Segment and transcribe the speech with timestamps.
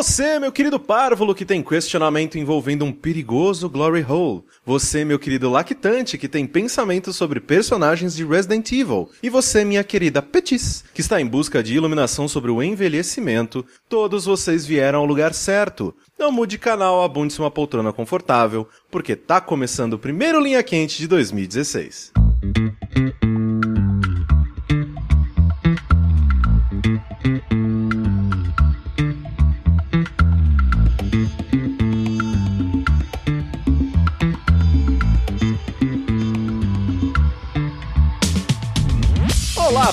[0.00, 4.42] Você, meu querido párvulo, que tem questionamento envolvendo um perigoso glory hole.
[4.64, 9.10] Você, meu querido lactante, que tem pensamentos sobre personagens de Resident Evil.
[9.22, 13.62] E você, minha querida Petis, que está em busca de iluminação sobre o envelhecimento.
[13.90, 15.94] Todos vocês vieram ao lugar certo.
[16.18, 21.06] Não mude canal, abunde-se uma poltrona confortável, porque tá começando o primeiro Linha Quente de
[21.08, 22.10] 2016.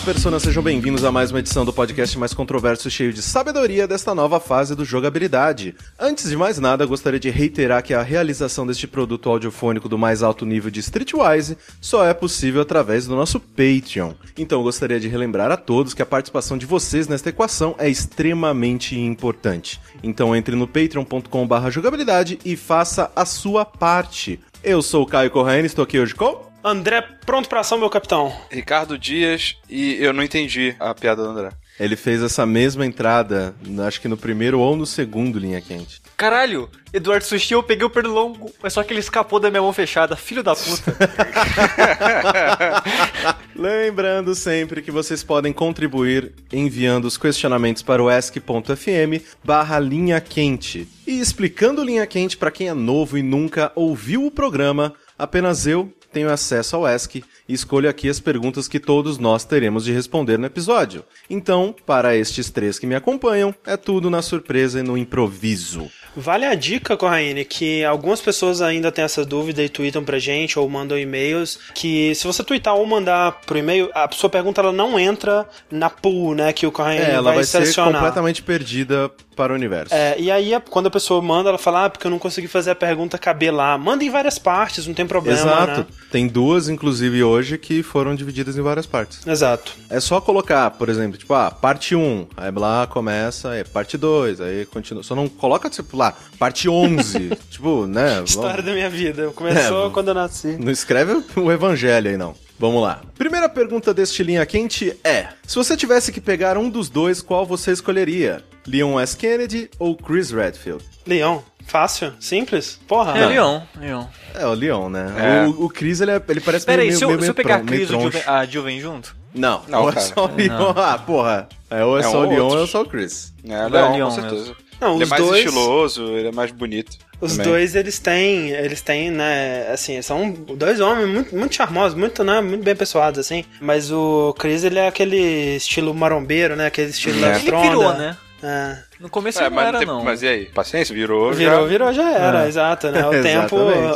[0.08, 4.16] Personas, sejam bem-vindos a mais uma edição do podcast mais controverso cheio de sabedoria desta
[4.16, 5.76] nova fase do jogabilidade.
[6.00, 10.24] Antes de mais nada, gostaria de reiterar que a realização deste produto audiofônico do mais
[10.24, 14.14] alto nível de Streetwise só é possível através do nosso Patreon.
[14.38, 18.98] Então, gostaria de relembrar a todos que a participação de vocês nesta equação é extremamente
[18.98, 19.78] importante.
[20.02, 24.40] Então, entre no patreon.com/jogabilidade e faça a sua parte.
[24.64, 28.36] Eu sou o Caio Corraine, estou aqui hoje com André, pronto pra ação, meu capitão.
[28.52, 31.52] Ricardo Dias e eu não entendi a piada do André.
[31.80, 33.56] Ele fez essa mesma entrada,
[33.88, 36.02] acho que no primeiro ou no segundo linha quente.
[36.18, 39.72] Caralho, Eduardo Sushi, eu peguei o pernilongo, mas só que ele escapou da minha mão
[39.72, 40.98] fechada, filho da puta.
[43.56, 50.88] Lembrando sempre que vocês podem contribuir enviando os questionamentos para o ask.fm barra linha quente.
[51.06, 55.94] E explicando linha quente para quem é novo e nunca ouviu o programa, apenas eu
[56.18, 60.40] tenho acesso ao ESC e escolho aqui as perguntas que todos nós teremos de responder
[60.40, 61.04] no episódio.
[61.30, 65.88] Então, para estes três que me acompanham, é tudo na surpresa e no improviso.
[66.16, 70.58] Vale a dica, Corraine, que algumas pessoas ainda têm essa dúvida e tweetam pra gente
[70.58, 74.72] ou mandam e-mails, que se você tweetar ou mandar pro e-mail, a sua pergunta ela
[74.72, 77.94] não entra na pool, né, que o Corraine É, ela vai, vai ser selecionar.
[77.94, 79.94] completamente perdida para o universo.
[79.94, 82.72] É, e aí, quando a pessoa manda, ela fala, ah, porque eu não consegui fazer
[82.72, 83.78] a pergunta caber lá.
[83.78, 85.80] Manda em várias partes, não tem problema, Exato.
[85.82, 85.86] né?
[86.12, 89.26] Tem duas, inclusive, hoje, que foram divididas em várias partes.
[89.26, 89.74] Exato.
[89.90, 94.42] É só colocar, por exemplo, tipo, ah, parte 1, aí lá começa, aí parte 2,
[94.42, 95.04] aí continua.
[95.04, 97.30] Só não coloca, tipo, lá, parte 11.
[97.52, 98.24] tipo, né?
[98.26, 99.30] História vamos- da minha vida.
[99.36, 100.58] Começou É, quando eu nasci.
[100.60, 102.34] Não escreve o evangelho aí, não.
[102.60, 103.02] Vamos lá.
[103.18, 107.46] Primeira pergunta deste Linha Quente é: Se você tivesse que pegar um dos dois, qual
[107.46, 108.44] você escolheria?
[108.66, 109.16] Leon S.
[109.16, 110.84] Kennedy ou Chris Redfield?
[111.06, 111.44] Leão.
[111.66, 112.14] Fácil?
[112.20, 112.80] Simples?
[112.88, 113.18] Porra.
[113.18, 114.06] É, Leon, Leon.
[114.34, 115.14] É, o Leon, né?
[115.44, 115.48] É.
[115.48, 117.34] O, o Chris, ele, é- ele parece Pera aí, meio, se eu, meio, se eu
[117.34, 117.88] pegar meio o.
[117.88, 119.16] Jill vem- a Jill vem junto?
[119.36, 120.74] Não, Não, ou é só o Leon.
[120.78, 121.48] Ah, porra.
[121.70, 122.58] É, ou é, É só um o Leon outro.
[122.60, 123.34] ou é só o Chris.
[123.44, 124.56] É, Vai, Leon, Leon com certeza.
[124.80, 126.98] Não, ele é mais dois- estiloso, ele é mais bonito.
[127.20, 127.48] Os também.
[127.52, 132.24] dois, eles têm, eles têm, né, assim, eles são dois homens muito, muito charmosos, muito,
[132.24, 133.44] né, muito bem pessoados, assim.
[133.60, 137.22] Mas o Chris, ele é aquele estilo marombeiro, né, aquele estilo É.
[137.22, 137.68] da Ele tronda.
[137.68, 138.18] virou, né?
[138.44, 138.87] É.
[139.00, 140.04] No começo É, ele não mas, era, tempo- não.
[140.04, 140.46] mas e aí?
[140.46, 141.32] Paciência, virou.
[141.34, 141.68] Virou, já...
[141.68, 142.48] virou, já era, É.
[142.48, 143.06] exato, né?
[143.08, 143.56] O tempo,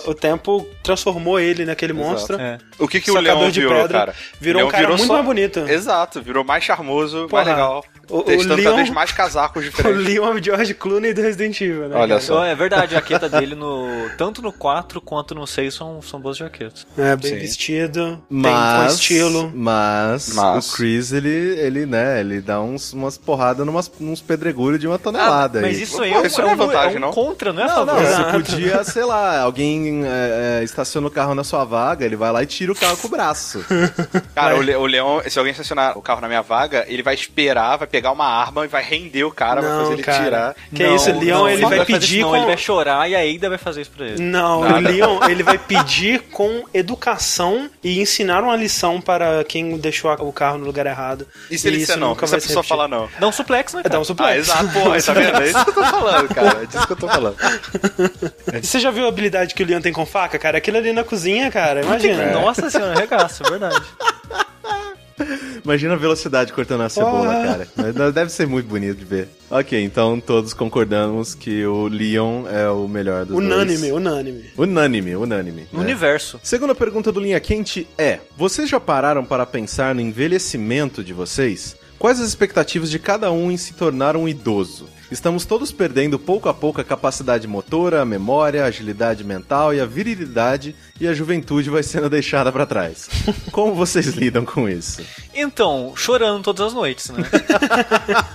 [0.09, 2.07] o tempo transformou ele naquele Exato.
[2.09, 2.39] monstro.
[2.39, 2.57] É.
[2.78, 4.16] O que, que o Leon de virou, pedra, cara?
[4.40, 5.59] virou O um Leon cara muito só- mais bonito.
[5.59, 7.84] Exato, virou mais charmoso, Porra, mais legal.
[8.09, 10.06] o- o testando Leon- cada vez mais casacos O diferentes.
[10.06, 11.95] Leon o George Clooney do Resident Evil, né?
[11.95, 12.22] Olha cara?
[12.22, 12.45] só.
[12.45, 14.09] É verdade, a jaqueta dele no.
[14.17, 16.85] Tanto no 4 quanto no 6 são, são boas jaquetas.
[16.97, 17.40] É, bem Sim.
[17.40, 19.51] vestido, tem com Mas, estilo.
[19.56, 21.29] mas, Mas- o Chris, ele,
[21.59, 25.78] ele, né, ele dá uns, umas porradas numas, uns pedregulhos de uma tonelada Ah, mas
[25.78, 25.84] aí.
[25.84, 27.12] isso aí Pô, é, isso é não é um, vantagem, é um não?
[27.12, 31.34] contra, não é Não, não, você podia, sei lá, alguém é, é, estaciona o carro
[31.35, 33.63] na sua vaga, ele vai lá e tira o carro com o braço.
[34.35, 37.13] Cara, o, Le- o Leon, se alguém estacionar o carro na minha vaga, ele vai
[37.16, 40.24] esperar, vai pegar uma arma e vai render o cara, vai Não, fazer ele cara.
[40.24, 40.56] tirar.
[40.74, 43.50] Que isso, Leon, ele não vai pedir não, com- Ele vai chorar e a Ada
[43.50, 44.22] vai fazer isso pra ele.
[44.22, 44.78] Não, Nada.
[44.78, 50.31] o Leon, ele vai pedir com educação e ensinar uma lição para quem deixou o
[50.34, 51.28] carro no lugar errado.
[51.50, 52.09] E se ele disser não?
[52.09, 53.08] nunca se a vai pessoa falar não?
[53.19, 53.79] Dá um suplex, né?
[53.79, 53.94] É, Cara?
[53.94, 54.38] dá um Ah, suplex.
[54.47, 54.66] exato,
[55.06, 55.42] tá vendo?
[55.42, 56.64] É isso que eu tô falando, cara.
[56.64, 57.36] É disso que eu tô falando.
[58.62, 60.58] Você já viu a habilidade que o Leon tem com faca, cara?
[60.58, 62.31] Aquilo ali na cozinha, cara, imagina.
[62.31, 63.81] Nossa senhora, regaço, é verdade.
[65.64, 68.12] Imagina a velocidade cortando a cebola, cara.
[68.12, 69.30] Deve ser muito bonito de ver.
[69.50, 73.94] Ok, então todos concordamos que o Leon é o melhor dos Unânime, dois.
[73.94, 74.52] unânime.
[74.58, 75.67] Unânime, unânime.
[75.72, 75.85] No né?
[75.85, 76.40] universo.
[76.41, 81.76] Segunda pergunta do Linha Quente é: Vocês já pararam para pensar no envelhecimento de vocês?
[82.02, 84.90] Quais as expectativas de cada um em se tornar um idoso?
[85.12, 89.80] Estamos todos perdendo pouco a pouco a capacidade motora, a memória, a agilidade mental e
[89.80, 93.08] a virilidade, e a juventude vai sendo deixada para trás.
[93.52, 95.06] Como vocês lidam com isso?
[95.32, 97.24] Então, chorando todas as noites, né?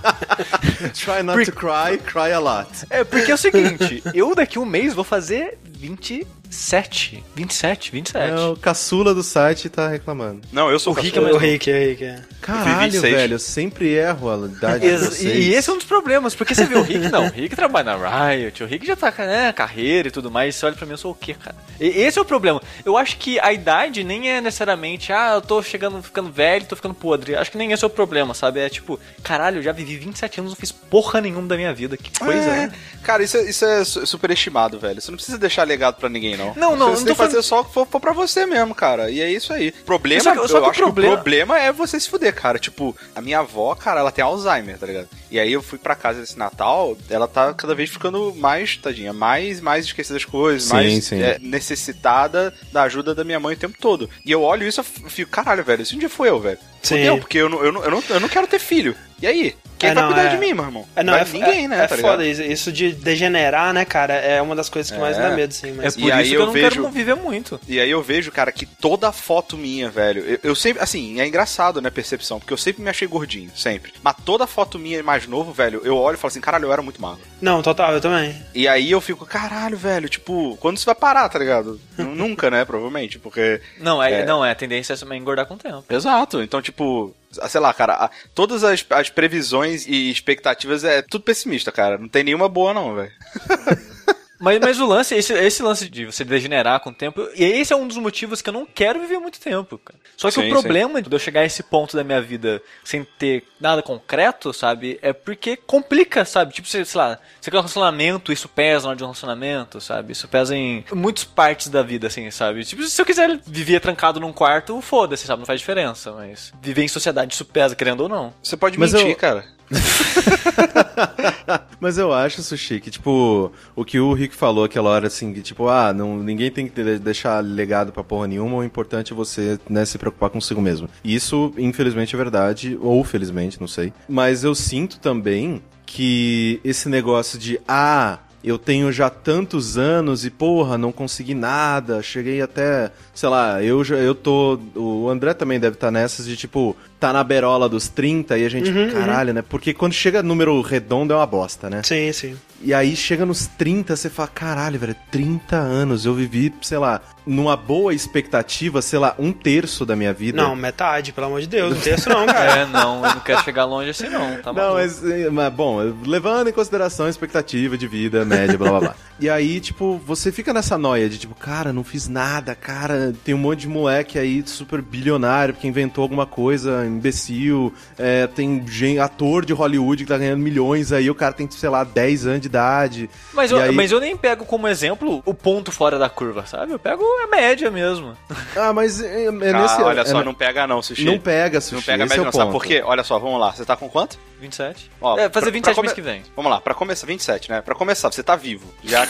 [0.95, 2.69] Try not to cry, cry a lot.
[2.89, 7.23] É, porque é o seguinte, eu daqui um mês vou fazer 20 27?
[7.35, 8.31] 27, 27.
[8.31, 10.41] É, o caçula do site tá reclamando.
[10.51, 12.21] Não, eu sou O Rick é O Rick, o Rick, é.
[12.41, 13.13] Caralho, 26.
[13.15, 15.21] velho, eu sempre erro a idade vocês.
[15.21, 17.97] E esse é um dos problemas, porque você vê o Rick, não, o Rick trabalha
[17.97, 20.93] na Riot, o Rick já tá, né, carreira e tudo mais, você olha pra mim,
[20.93, 21.55] eu sou o quê, cara?
[21.79, 22.61] E esse é o problema.
[22.85, 26.75] Eu acho que a idade nem é necessariamente, ah, eu tô chegando, ficando velho, tô
[26.75, 27.35] ficando podre.
[27.35, 28.59] Acho que nem esse é o problema, sabe?
[28.59, 31.97] É tipo, caralho, eu já vivi 27 anos, não fiz porra nenhuma da minha vida,
[31.97, 32.73] que coisa, É, né?
[33.03, 34.99] Cara, isso é, isso é su- superestimado, velho.
[35.01, 36.53] Você não precisa deixar legado pra ninguém, não.
[36.55, 38.73] Não, não, Você não tem que fazer só o que for, for pra você mesmo,
[38.75, 39.09] cara.
[39.09, 39.71] E é isso aí.
[39.71, 42.33] Problema, Só que- só eu que acho problema- que o problema é você se fuder,
[42.33, 42.57] cara.
[42.59, 45.09] Tipo, a minha avó, cara, ela tem Alzheimer, tá ligado?
[45.29, 49.11] E aí eu fui pra casa esse Natal, ela tá cada vez ficando mais, tadinha,
[49.11, 51.21] mais, mais esquecida das coisas, Sim, mais sim.
[51.21, 54.09] é, necessitada da ajuda da minha mãe o tempo todo.
[54.25, 56.57] E eu olho isso e fico, caralho, velho, esse um dia foi eu, velho.
[56.81, 56.95] Sim.
[56.97, 58.95] Fudeu, porque eu não, eu, não, eu, não, eu não quero ter filho.
[59.21, 59.55] E aí?
[59.79, 60.87] Quem É, vai não, cuidar é- de mim, meu irmão?
[60.95, 61.83] É, não, Vai é, ninguém, é, né?
[61.83, 62.23] É tá foda, ligado?
[62.25, 65.21] isso, isso de degenerar, né, cara, é uma das coisas que mais É.
[65.21, 65.69] dá medo, sim.
[65.69, 65.95] É Mas...
[65.95, 67.61] por E aí isso que eu eu não vejo- quero não viver muito.
[67.67, 71.27] E aí eu vejo, cara, que toda foto minha, velho, eu, eu sempre, assim, é
[71.27, 73.93] engraçado, né, percepção, porque eu sempre me achei gordinho, sempre.
[74.01, 76.81] Mas toda foto minha mais novo, velho, eu olho e falo assim, caralho, eu era
[76.81, 77.21] muito magro.
[77.39, 78.35] Não, total, eu também.
[78.55, 81.79] E aí eu fico, caralho, velho, tipo, quando isso vai parar, tá ligado?
[81.99, 83.61] Nunca, né, provavelmente, porque...
[83.79, 84.25] Não, é, É.
[84.25, 85.83] não, é, a tendência é também engordar com o tempo.
[85.87, 87.15] Exato, então, tipo,
[87.47, 91.97] sei lá, cara, a- todas as, as previsões e expectativas é tudo pessimista, cara.
[91.97, 93.11] Não tem nenhuma boa, não, velho.
[94.39, 97.73] Mas, mas o lance, esse, esse lance de você degenerar com o tempo, e esse
[97.73, 99.99] é um dos motivos que eu não quero viver muito tempo, cara.
[100.15, 103.03] Só que Sim, o problema de eu chegar a esse ponto da minha vida sem
[103.03, 106.53] ter nada concreto, sabe, é porque complica, sabe?
[106.53, 109.81] Tipo, você, sei lá, você quer um relacionamento, isso pesa na hora de um relacionamento,
[109.81, 110.11] sabe?
[110.13, 112.63] Isso pesa em muitas partes da vida, assim, sabe?
[112.63, 115.39] Tipo, se eu quiser viver trancado num quarto, foda-se, sabe?
[115.39, 118.33] Não faz diferença, mas viver em sociedade isso pesa, querendo ou não.
[118.41, 119.56] Você pode Mas mentir, eu- cara.
[121.79, 125.41] Mas eu acho, Sushi, que, tipo, o que o Rick falou aquela hora, assim, que,
[125.41, 129.59] tipo, ah, não, ninguém tem que deixar legado pra porra nenhuma, o importante é você,
[129.69, 130.89] né, se preocupar consigo mesmo.
[131.03, 133.93] Isso, infelizmente, é verdade, ou felizmente, não sei.
[134.07, 140.29] Mas eu sinto também que esse negócio de, ah, eu tenho já tantos anos e,
[140.29, 145.59] porra, não consegui nada, cheguei até, sei lá, eu já, eu tô, o André também
[145.59, 149.43] deve estar nessas de, tipo, tá na berola dos 30 e a gente, caralho, né?
[149.47, 151.81] Porque quando chega número redondo é uma bosta, né?
[151.83, 152.35] Sim, sim.
[152.61, 157.01] E aí chega nos 30, você fala, caralho, velho, 30 anos, eu vivi, sei lá,
[157.25, 160.41] numa boa expectativa, sei lá, um terço da minha vida.
[160.41, 162.47] Não, metade, pelo amor de Deus, não tem isso não, cara.
[162.57, 164.75] É, não, eu não quero chegar longe assim não, tá Não, maluco.
[164.77, 168.95] mas, eh, mas, bom, levando em consideração a expectativa de vida, média, blá blá blá.
[169.19, 173.33] E aí, tipo, você fica nessa noia de tipo, cara, não fiz nada, cara, tem
[173.33, 178.63] um monte de moleque aí super bilionário porque inventou alguma coisa, imbecil, é, tem
[178.99, 182.41] ator de Hollywood que tá ganhando milhões aí, o cara tem, sei lá, 10 anos
[182.41, 183.09] de idade.
[183.33, 186.71] Mas eu, aí- mas eu nem pego como exemplo o ponto fora da curva, sabe?
[186.73, 188.15] Eu pego a média mesmo.
[188.55, 189.81] Ah, mas é, é Ah, nesse...
[189.81, 191.05] olha é- só, é- não pega não, Sushi.
[191.05, 192.81] Não pega, Sushi, Não pega esse é média o não, sabe por quê?
[192.83, 194.17] Olha só, vamos lá, você tá com quanto?
[194.39, 194.91] 27?
[195.01, 196.23] Ó, é, fazer pra- 27 pra mês que vem.
[196.35, 197.61] Vamos lá, pra começar, 27, né?
[197.61, 198.65] Pra começar, você tá vivo.
[198.83, 199.05] Já,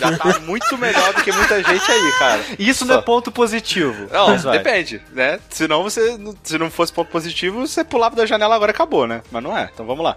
[0.00, 2.40] já tá muito melhor do que muita gente aí, cara.
[2.58, 2.92] Isso Só.
[2.92, 4.08] não é ponto positivo.
[4.12, 4.58] Não, mas vai.
[4.58, 5.38] depende, né?
[5.50, 9.22] Senão você, se não fosse ponto positivo, você pulava da janela agora e acabou, né?
[9.30, 9.70] Mas não é.
[9.72, 10.16] Então vamos lá.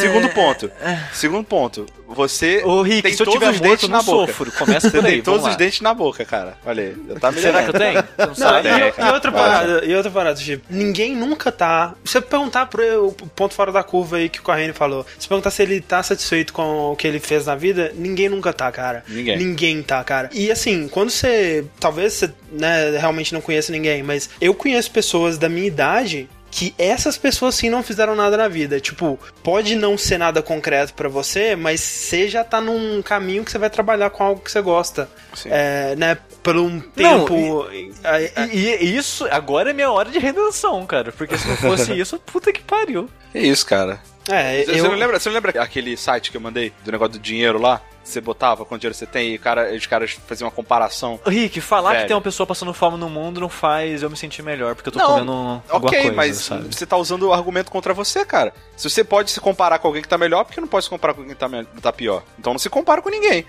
[0.00, 0.70] Segundo ponto.
[1.12, 1.86] Segundo ponto.
[2.08, 4.32] Você Ô, Rick, tem se eu todos tiver os morto, dentes eu na boca.
[4.32, 4.52] sofro.
[4.52, 5.56] Começa por aí, tem todos vamos os lá.
[5.58, 6.56] dentes na boca, cara.
[6.64, 6.96] Olha aí.
[7.08, 8.04] Já tá Será que eu tenho?
[8.16, 8.68] Não Não, sabe?
[8.68, 11.94] e, É, e outra parada, e outra parada, tipo, ninguém nunca tá.
[12.04, 15.50] Se você perguntar pro ponto fora da curva aí que o Corrêne falou, se perguntar
[15.50, 19.02] se ele tá satisfeito com o que ele fez na vida, ninguém nunca tá, cara.
[19.08, 19.38] Ninguém.
[19.38, 20.28] Ninguém tá, cara.
[20.32, 21.64] E assim, quando você.
[21.80, 26.74] Talvez você né, realmente não conheça ninguém, mas eu conheço pessoas da minha idade que
[26.78, 28.80] essas pessoas sim não fizeram nada na vida.
[28.80, 33.50] Tipo, pode não ser nada concreto pra você, mas você já tá num caminho que
[33.50, 35.08] você vai trabalhar com algo que você gosta.
[35.34, 35.48] Sim.
[35.52, 37.66] É, né, por um Não, tempo.
[38.04, 41.12] aí- E, e isso, agora é minha hora de redenção, cara.
[41.12, 43.08] Porque se não fosse isso, puta que pariu.
[43.34, 44.00] É isso, cara.
[44.30, 44.74] É, Você, eu...
[44.76, 47.58] você não lembra, você não lembra aquele site que eu mandei do negócio do dinheiro
[47.58, 47.80] lá?
[48.08, 51.20] Você botava quanto dinheiro você tem e cara, os caras faziam uma comparação.
[51.26, 52.02] Rick, falar Velho.
[52.02, 54.88] que tem uma pessoa passando fome no mundo não faz eu me sentir melhor, porque
[54.88, 55.32] eu tô Não, comendo
[55.68, 56.74] alguma Ok, coisa, mas sabe?
[56.74, 58.54] você tá usando o argumento contra você, cara.
[58.76, 60.90] Se você pode se comparar com alguém que tá melhor, por que não pode se
[60.90, 61.48] comparar com alguém que tá,
[61.82, 62.22] tá pior?
[62.38, 63.44] Então não se compara com ninguém.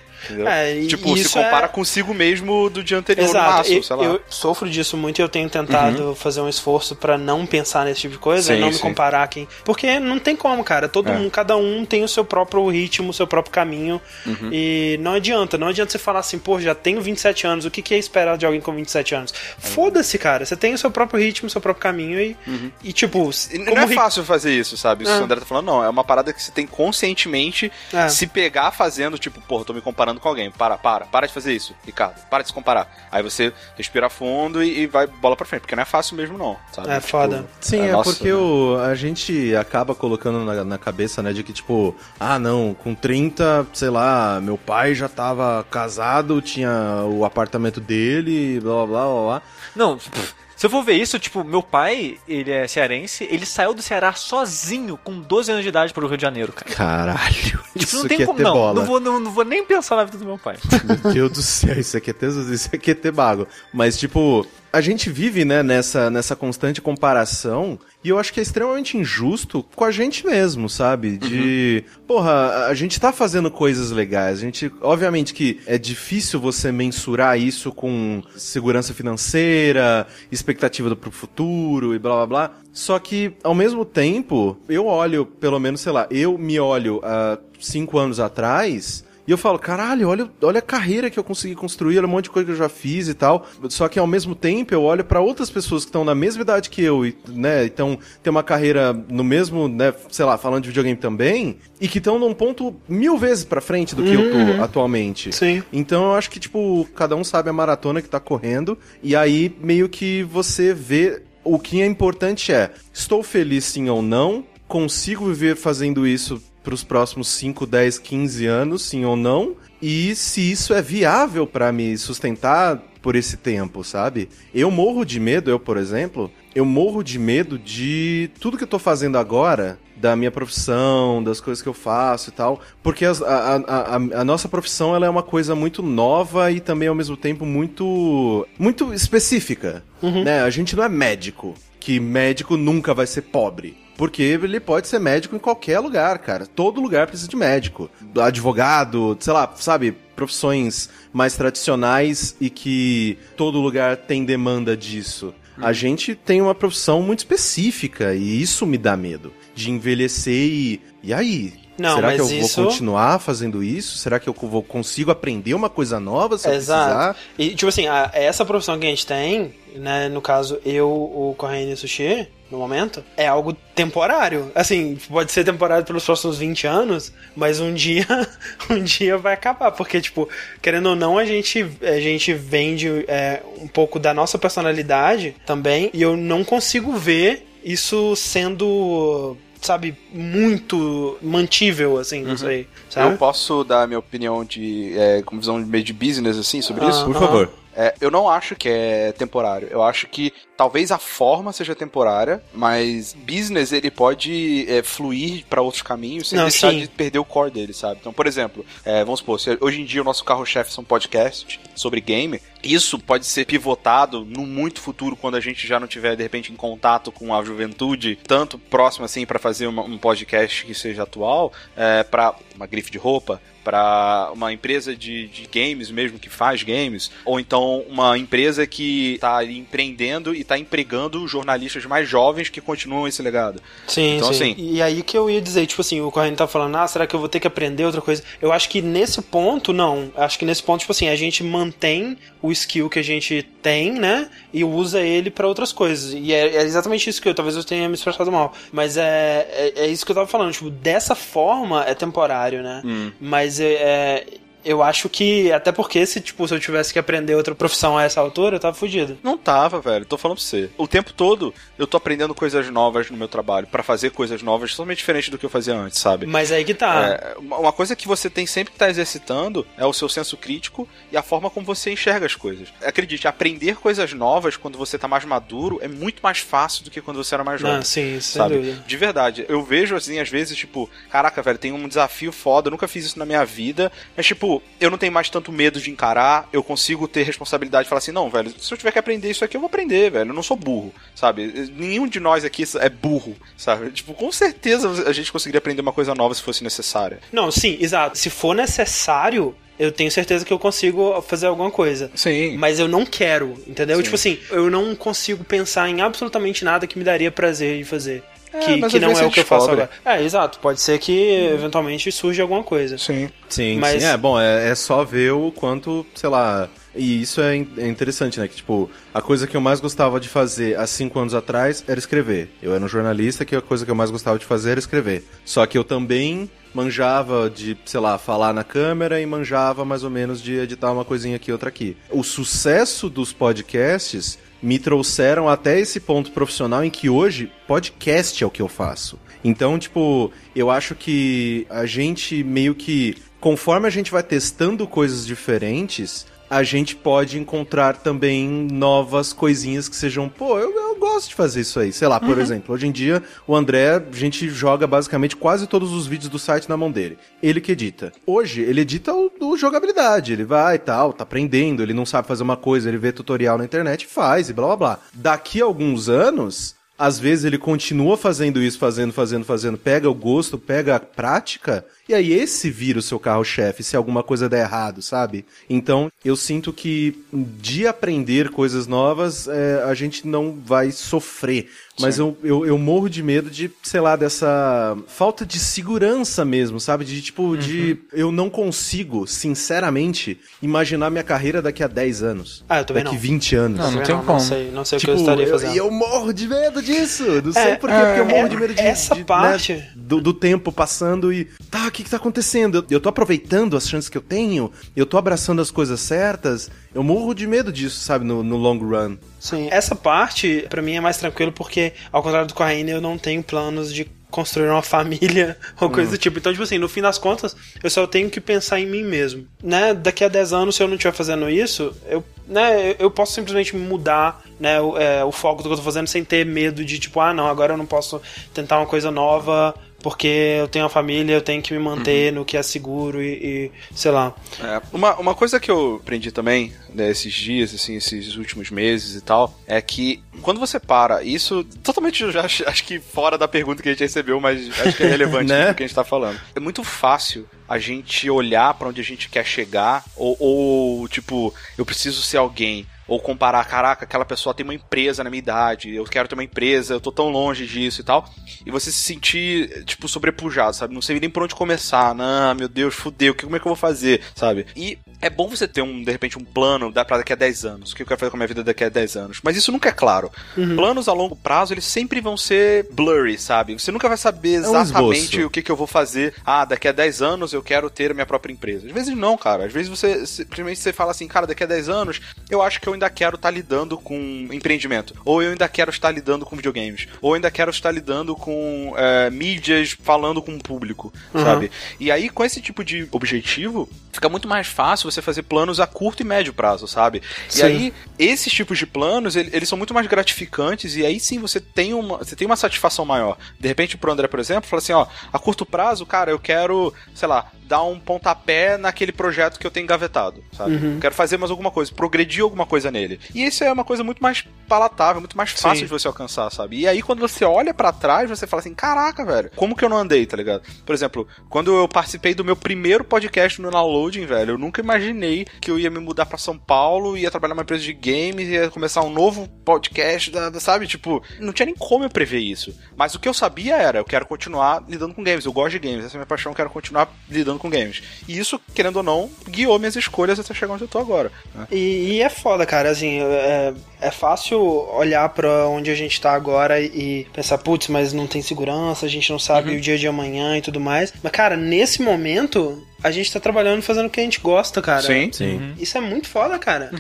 [0.47, 3.95] É, e tipo, se compara é- consigo mesmo do dia anterior no Exato, eu, sei
[3.95, 4.03] lá.
[4.03, 4.13] Uhum.
[4.13, 8.01] eu sofro disso muito e eu tenho tentado fazer um esforço pra não pensar nesse
[8.01, 8.81] tipo de coisa, Sim, não me sim.
[8.81, 9.47] comparar quem.
[9.63, 10.87] Porque não tem como, cara.
[10.89, 11.13] Todo É.
[11.15, 14.01] mundo, cada um tem o seu próprio ritmo, o seu próprio caminho.
[14.25, 14.49] Uhum.
[14.51, 17.81] E não adianta, não adianta você falar assim, pô, já tenho 27 anos, o que,
[17.81, 19.33] que é esperar de alguém com 27 anos?
[19.57, 22.35] Foda-se, cara, você tem o seu próprio ritmo, o seu próprio caminho e,
[22.83, 23.29] e tipo.
[23.51, 25.03] E Não como é ri- fácil fazer isso, sabe?
[25.03, 25.19] Isso É.
[25.19, 25.83] o André tá falando, não.
[25.83, 28.07] É uma parada que você tem conscientemente É.
[28.09, 30.49] se pegar fazendo, tipo, porra, tô me comparando com alguém.
[30.49, 32.19] Para, para, para de fazer isso, Ricardo.
[32.29, 32.89] Para de se comparar.
[33.11, 36.37] Aí você respira fundo e, e vai bola pra frente, porque não é fácil mesmo,
[36.37, 36.57] não.
[36.71, 36.89] Sabe?
[36.89, 37.45] É foda.
[37.59, 38.33] Sim, é, nossa, porque né?
[38.33, 42.95] o, a gente acaba colocando na, na cabeça, né, de que, tipo, ah, não, com
[42.95, 49.05] 30, sei lá, meu pai já tava casado, tinha o apartamento dele, blá blá blá
[49.05, 49.23] blá.
[49.23, 49.41] blá.
[49.75, 53.73] Não, pff, se eu for ver isso, tipo, meu pai, ele é cearense, ele saiu
[53.73, 56.75] do Ceará sozinho com 12 anos de idade pro Rio de Janeiro, cara.
[56.75, 57.33] Caralho,
[57.71, 58.53] Tipo, isso não aqui tem é como, ter não.
[58.53, 58.73] bola.
[58.73, 60.57] Não vou, não, não vou nem pensar na vida do meu pai.
[60.83, 63.47] Meu Deus do céu, isso aqui é ter, isso aqui é ter bago.
[63.71, 68.43] Mas, tipo, a gente vive, né, nessa, nessa constante comparação, e eu acho que é
[68.43, 71.17] extremamente injusto com a gente mesmo, sabe?
[71.17, 76.71] De, porra, a gente tá fazendo coisas legais, a gente, obviamente que é difícil você
[76.71, 83.55] mensurar isso com segurança financeira, expectativa pro futuro e blá blá blá, só que, ao
[83.55, 89.03] mesmo tempo, eu olho, pelo menos, sei lá, eu me olho há cinco anos atrás,
[89.29, 92.23] e eu falo, caralho, olha, olha a carreira que eu consegui construir, olha um monte
[92.23, 93.45] de coisa que eu já fiz e tal.
[93.69, 96.67] Só que ao mesmo tempo eu olho pra outras pessoas que estão na mesma idade
[96.67, 100.69] que eu, e, né, então tem uma carreira no mesmo, né, sei lá, falando de
[100.69, 104.63] videogame também, e que estão num ponto mil vezes pra frente do que eu tô
[104.63, 105.31] atualmente.
[105.31, 105.61] Sim.
[105.71, 109.55] Então eu acho que, tipo, cada um sabe a maratona que tá correndo, e aí
[109.61, 115.25] meio que você vê o que é importante é, estou feliz sim ou não, consigo
[115.25, 120.71] viver fazendo isso pros próximos 5, 10, 15 anos, sim ou não, e se isso
[120.71, 124.29] é viável pra me sustentar por esse tempo, sabe?
[124.53, 128.67] Eu morro de medo, eu, por exemplo, eu morro de medo de tudo que eu
[128.67, 133.11] tô fazendo agora, da minha profissão, das coisas que eu faço e tal, porque a,
[133.11, 137.17] a, a, a nossa profissão ela é uma coisa muito nova e também ao mesmo
[137.17, 139.83] tempo muito muito específica,
[140.23, 140.41] né?
[140.41, 143.77] A gente não é médico, que médico nunca vai ser pobre.
[143.97, 146.45] Porque ele pode ser médico em qualquer lugar, cara.
[146.45, 147.89] Todo lugar precisa de médico.
[148.17, 149.91] Advogado, sei lá, sabe?
[150.15, 155.33] Profissões mais tradicionais e que todo lugar tem demanda disso.
[155.57, 159.33] A gente tem uma profissão muito específica e isso me dá medo.
[159.53, 160.81] De envelhecer e.
[161.03, 161.53] E aí?
[161.79, 163.97] Não, Será que eu isso- vou continuar fazendo isso?
[163.97, 166.49] Será que eu vou, consigo aprender uma coisa nova se?
[166.49, 167.19] Exato.
[167.37, 171.33] E, tipo assim, a- essa profissão que a gente tem, né, no caso, eu, o
[171.37, 174.51] Correio e o Sushi, no momento, é algo temporário.
[174.55, 178.05] Assim, pode ser temporário pelos próximos 20 anos, mas um dia,
[178.69, 179.71] um dia vai acabar.
[179.71, 180.27] Porque, tipo,
[180.61, 185.91] querendo ou não, a gente, a gente vende é, um pouco da nossa personalidade também,
[185.93, 189.37] e eu não consigo ver isso sendo.
[189.61, 192.67] Sabe, muito mantível, assim, não sei.
[192.89, 193.13] Sabe?
[193.13, 194.97] Eu posso dar a minha opinião de.
[194.97, 196.89] É, com visão meio de business, assim, sobre Ah.
[196.89, 197.05] isso?
[197.05, 197.51] Por favor.
[197.75, 199.67] É, eu não acho que é temporário.
[199.69, 205.61] Eu acho que talvez a forma seja temporária, mas business ele pode é, fluir para
[205.61, 206.81] outros caminhos sem Não, deixar sim.
[206.81, 207.99] de perder o core dele, sabe?
[208.01, 211.57] Então, por exemplo, é, vamos supor, se hoje em dia o nosso carro-chefe são podcasts
[211.73, 216.17] sobre game, isso pode ser pivotado no muito futuro quando a gente já não tiver
[216.17, 220.65] de repente em contato com a juventude tanto próximo assim para fazer uma- um podcast
[220.65, 225.91] que seja atual, é, para uma grife de roupa, para uma empresa de, de games
[225.91, 231.27] mesmo que faz games, ou então uma empresa que está ali empreendendo e está empregando
[231.27, 233.61] jornalistas mais jovens que continuam esse legado.
[233.87, 234.51] Sim, Então, sim.
[234.53, 237.05] assim- E aí que eu ia dizer, tipo assim, o Corrêa tá falando, ah, será
[237.05, 238.23] que eu vou ter que aprender outra coisa?
[238.41, 240.11] Eu acho que nesse ponto, não.
[240.17, 243.91] Acho que nesse ponto, tipo assim, a gente mantém o skill que a gente tem,
[243.93, 244.29] né?
[244.51, 246.13] E usa ele pra outras coisas.
[246.13, 248.53] E é, é exatamente isso que eu, talvez eu tenha me expressado mal.
[248.71, 252.81] Mas é, é, é isso que eu tava falando, tipo, dessa forma é temporário, né?
[253.19, 254.25] Mas é, é,
[254.63, 258.03] eu acho que, até porque se, tipo, se eu tivesse que aprender outra profissão a
[258.03, 259.17] essa altura, eu tava fudido.
[259.23, 260.05] Não tava, velho.
[260.05, 260.69] Tô falando pra você.
[260.77, 264.71] O tempo todo eu tô aprendendo coisas novas no meu trabalho, para fazer coisas novas
[264.71, 266.25] totalmente diferente do que eu fazia antes, sabe?
[266.25, 267.07] Mas aí que tá.
[267.07, 270.87] É, uma coisa que você tem sempre que estar exercitando é o seu senso crítico
[271.11, 272.69] e a forma como você enxerga as coisas.
[272.83, 277.01] Acredite, aprender coisas novas quando você tá mais maduro é muito mais fácil do que
[277.01, 277.77] quando você era mais jovem.
[277.77, 278.55] Ah, sim, sem sabe?
[278.55, 278.83] dúvida.
[278.85, 279.45] De verdade.
[279.47, 283.05] Eu vejo assim, às vezes, tipo, caraca, velho, tem um desafio foda, eu nunca fiz
[283.05, 283.91] isso na minha vida.
[284.15, 284.48] Mas, tipo,
[284.79, 288.11] eu não tenho mais tanto medo de encarar, eu consigo ter responsabilidade e falar assim,
[288.11, 290.29] não, velho, se eu tiver que aprender isso aqui, eu vou aprender, velho.
[290.29, 291.71] Eu não sou burro, sabe?
[291.75, 293.91] Nenhum de nós aqui é burro, sabe?
[293.91, 297.19] Tipo, com certeza a gente conseguiria aprender uma coisa nova se fosse necessária.
[297.31, 298.17] Não, sim, exato.
[298.17, 302.11] Se for necessário, eu tenho certeza que eu consigo fazer alguma coisa.
[302.13, 302.57] Sim.
[302.57, 303.97] Mas eu não quero, entendeu?
[303.97, 304.03] Sim.
[304.03, 308.23] Tipo assim, eu não consigo pensar em absolutamente nada que me daria prazer de fazer.
[308.53, 309.89] É, que, que não é o que eu faço agora.
[310.03, 310.59] É, exato.
[310.59, 311.11] Pode ser que
[311.53, 312.97] eventualmente surja alguma coisa.
[312.97, 313.29] Sim.
[313.47, 314.07] Sim, Mas- sim.
[314.09, 316.67] É, bom, é, é só ver o quanto, sei lá.
[316.95, 318.47] E isso é, in- é interessante, né?
[318.47, 321.99] Que, tipo, a coisa que eu mais gostava de fazer há cinco anos atrás era
[321.99, 322.49] escrever.
[322.61, 325.23] Eu era um jornalista que a coisa que eu mais gostava de fazer era escrever.
[325.45, 330.09] Só que eu também manjava de, sei lá, falar na câmera e manjava mais ou
[330.09, 331.95] menos de editar uma coisinha aqui, outra aqui.
[332.09, 338.47] O sucesso dos podcasts me trouxeram até esse ponto profissional em que hoje podcast é
[338.47, 339.19] o que eu faço.
[339.43, 345.25] Então, tipo, eu acho que a gente meio que, conforme a gente vai testando coisas
[345.25, 351.61] diferentes, a gente pode encontrar também novas coisinhas que sejam, pô, eu, gosto de fazer
[351.61, 351.91] isso aí.
[351.91, 355.91] Sei lá, por exemplo, hoje em dia o André, a gente joga basicamente quase todos
[355.91, 357.17] os vídeos do site na mão dele.
[357.41, 358.11] Ele que edita.
[358.25, 360.33] Hoje, ele edita o, o jogabilidade.
[360.33, 363.57] Ele vai e tal, tá aprendendo, ele não sabe fazer uma coisa, ele vê tutorial
[363.57, 364.99] na internet e faz e blá blá blá.
[365.13, 370.13] Daqui a alguns anos, às vezes ele continua fazendo isso, fazendo, fazendo, fazendo, pega o
[370.13, 374.61] gosto, pega a prática, e aí esse vira o seu carro-chefe se alguma coisa der
[374.63, 375.45] errado, sabe?
[375.69, 381.69] Então eu sinto que de aprender coisas novas é, a gente não vai sofrer.
[382.01, 386.79] Mas eu, eu, eu morro de medo de, sei lá, dessa falta de segurança mesmo,
[386.79, 387.03] sabe?
[387.03, 387.97] De tipo, de.
[388.13, 389.27] Eu não consigo,
[389.69, 392.63] sinceramente, imaginar minha carreira daqui a 10 anos.
[392.69, 393.21] Ah, eu também daqui não.
[393.21, 393.79] 20 anos.
[393.79, 394.39] Não, não Eu tem não, como.
[394.39, 395.73] sei, não sei Tipo, o que eu estaria eu- fazendo.
[395.73, 397.23] E eu, morro de medo disso.
[397.43, 398.79] Não sei É, por quê, porque eu morro é, de medo de.
[398.81, 401.45] essa de- parte- né, do, do tempo passando e.
[401.69, 402.77] Tá, o que, que tá acontecendo?
[402.79, 406.69] Eu, eu tô aproveitando as chances que eu tenho, eu tô abraçando as coisas certas.
[406.93, 409.17] Eu morro de medo disso, sabe, no, no long run.
[409.39, 413.17] Sim, essa parte pra mim é mais tranquilo porque, ao contrário do Corraine, eu não
[413.17, 416.37] tenho planos de construir uma família ou coisa do tipo.
[416.39, 419.45] Então, tipo assim, no fim das contas, eu só tenho que pensar em mim mesmo.
[419.61, 419.93] Né?
[419.93, 423.33] Daqui a 10 anos, se eu não estiver fazendo isso, eu, né, eu- eu posso
[423.33, 426.83] simplesmente mudar né, o, é, o foco do que eu tô fazendo sem ter medo
[426.85, 428.21] de, tipo, ah, não, agora eu não posso
[428.53, 432.45] tentar uma coisa nova porque eu tenho uma família, eu tenho que me manter no
[432.45, 434.33] que é seguro e, e sei lá.
[434.61, 439.15] É, uma, uma coisa que eu aprendi também, né, esses dias, assim, esses últimos meses
[439.15, 443.37] e tal, é que quando você para, isso totalmente eu já acho, acho que fora
[443.37, 445.69] da pergunta que a gente recebeu, mas acho que é relevante Né?
[445.69, 446.39] do que a gente tá falando.
[446.55, 451.53] É muito fácil a gente olhar pra onde a gente quer chegar, ou, ou tipo,
[451.77, 452.85] eu preciso ser alguém.
[453.09, 456.43] Ou comparar, caraca, aquela pessoa tem uma empresa na minha idade, eu quero ter uma
[456.43, 458.29] empresa, eu tô tão longe disso e tal.
[458.65, 460.93] E você se sentir, tipo, sobrepujado, sabe?
[460.93, 462.13] Não sei nem por onde começar.
[462.13, 464.67] Não, meu Deus, fudeu, como é que eu vou fazer, sabe?
[464.75, 467.91] E é bom você ter, um, de repente, um plano pra daqui a 10 anos.
[467.91, 469.39] O que eu quero fazer com a minha vida daqui a 10 anos.
[469.43, 470.31] Mas isso nunca é claro.
[470.75, 473.73] Planos a longo prazo, eles sempre vão ser blurry, sabe?
[473.73, 475.47] Você nunca vai saber um exatamente esboço.
[475.47, 476.33] o que, que eu vou fazer.
[476.45, 478.87] Ah, daqui a 10 anos eu quero ter a minha própria empresa.
[478.87, 479.65] Às vezes não, cara.
[479.65, 482.87] Às vezes você simplesmente você fala assim, cara, daqui a 10 anos eu acho que
[482.87, 485.13] eu ainda quero estar lidando com empreendimento.
[485.25, 487.07] Ou eu ainda quero estar lidando com videogames.
[487.21, 491.71] Ou eu ainda quero estar lidando com é, mídias falando com o público, sabe?
[491.99, 495.87] E aí, com esse tipo de objetivo, fica muito mais fácil você fazer planos a
[495.87, 497.21] curto e médio prazo, sabe?
[497.47, 497.59] Sim.
[497.59, 501.39] E aí, esses tipos de planos, ele- eles são muito mais gratificantes e aí sim
[501.39, 503.37] você tem uma, você tem uma satisfação maior.
[503.59, 506.93] De repente, pro André, por exemplo, fala assim, ó, a curto prazo, cara, eu quero,
[507.15, 510.73] sei lá, dar um pontapé naquele projeto que eu tenho engavetado, sabe?
[510.75, 510.99] Uhum.
[510.99, 513.19] Quero fazer mais alguma coisa, progredir alguma coisa nele.
[513.33, 515.85] E isso é uma coisa muito mais palatável, muito mais fácil Sim.
[515.85, 516.79] de você alcançar, sabe?
[516.79, 519.89] E aí quando você olha pra trás, você fala assim, caraca, velho, como que eu
[519.89, 520.61] não andei, tá ligado?
[520.85, 525.45] Por exemplo, quando eu participei do meu primeiro podcast no Downloading, velho, eu nunca imaginei
[525.59, 528.69] que eu ia me mudar pra São Paulo, ia trabalhar numa empresa de games, ia
[528.69, 530.87] começar um novo podcast, sabe?
[530.87, 532.77] Tipo, não tinha nem como eu prever isso.
[532.95, 535.79] Mas o que eu sabia era, eu quero continuar lidando com games, eu gosto de
[535.79, 538.03] games, essa é a minha paixão, eu quero continuar lidando com games.
[538.27, 541.31] E isso, querendo ou não, guiou minhas escolhas até chegar onde eu tô agora.
[541.55, 541.67] né?
[541.71, 546.33] E, e é foda, cara, assim, é, é fácil olhar pra onde a gente tá
[546.33, 550.07] agora e pensar, putz, mas não tem segurança, a gente não sabe o dia de
[550.07, 551.13] amanhã e tudo mais.
[551.21, 555.01] Mas, cara, nesse momento, a gente tá trabalhando fazendo o que a gente gosta, cara.
[555.01, 555.31] Sim.
[555.31, 555.73] Sim.
[555.79, 556.91] Isso é muito foda, cara.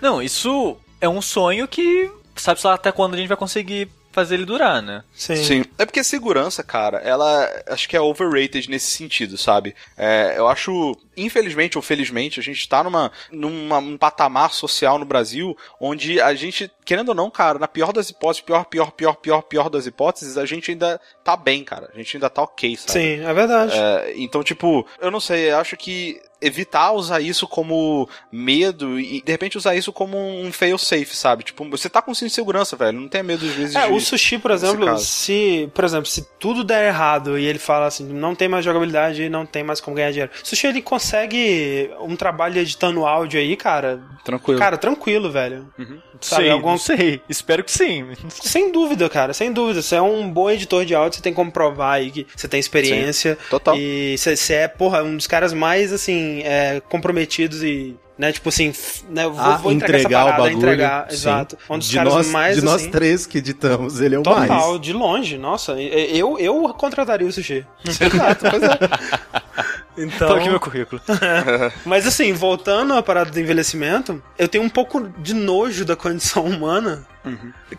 [0.00, 4.36] Não, isso é um sonho que sabe lá até quando a gente vai conseguir fazer
[4.36, 5.02] ele durar, né?
[5.14, 5.36] Sim.
[5.36, 5.64] Sim.
[5.76, 9.74] É porque segurança, cara, ela acho que é overrated nesse sentido, sabe?
[9.94, 15.04] É, eu acho, infelizmente ou felizmente, a gente tá numa, numa um patamar social no
[15.04, 19.14] Brasil onde a gente, querendo ou não, cara, na pior das hipóteses, pior, pior, pior,
[19.16, 21.90] pior, pior das hipóteses, a gente ainda tá bem, cara.
[21.94, 22.92] A gente ainda tá ok, sabe?
[22.92, 23.72] Sim, é verdade.
[23.76, 29.22] É, então, tipo, eu não sei, eu acho que evitar usar isso como medo e
[29.22, 31.44] de repente usar isso como um fail safe, sabe?
[31.44, 33.00] Tipo, você tá com cinto de segurança, velho.
[33.00, 33.92] Não tenha medo às vezes É, de...
[33.94, 38.04] o sushi, por exemplo, se, por exemplo, se tudo der errado e ele fala assim,
[38.04, 40.30] não tem mais jogabilidade, não tem mais como ganhar dinheiro.
[40.42, 41.05] O sushi ele consegue
[42.00, 44.00] um trabalho editando áudio aí, cara.
[44.24, 44.58] Tranquilo.
[44.58, 45.68] Cara, tranquilo, velho.
[46.20, 47.20] Sabe, sei, algum- sei.
[47.28, 48.06] Espero que sim.
[48.30, 49.82] Sem dúvida, cara, sem dúvida.
[49.82, 52.58] Você é um bom editor de áudio, você tem como provar aí que você tem
[52.58, 53.36] experiência.
[53.50, 53.76] total.
[53.76, 57.94] E você, é, porra, um dos caras mais, assim, é, comprometidos e.
[58.18, 58.72] Né, tipo assim,
[59.10, 60.56] né, eu vou, A vou entregar, entregar essa o parada, bagulho.
[60.56, 61.14] entregar, sim.
[61.16, 61.58] exato.
[61.68, 64.22] Um dos de caras nós, mais, de nós assim, três que editamos, ele é o
[64.22, 64.80] Total, mais.
[64.80, 65.72] de longe, nossa.
[65.78, 67.66] Eu, eu contrataria o sushi.
[67.84, 68.78] Exato, pois é.
[69.96, 71.00] Então, Tô aqui meu currículo.
[71.86, 76.44] mas assim, voltando à parada do envelhecimento, eu tenho um pouco de nojo da condição
[76.46, 77.06] humana.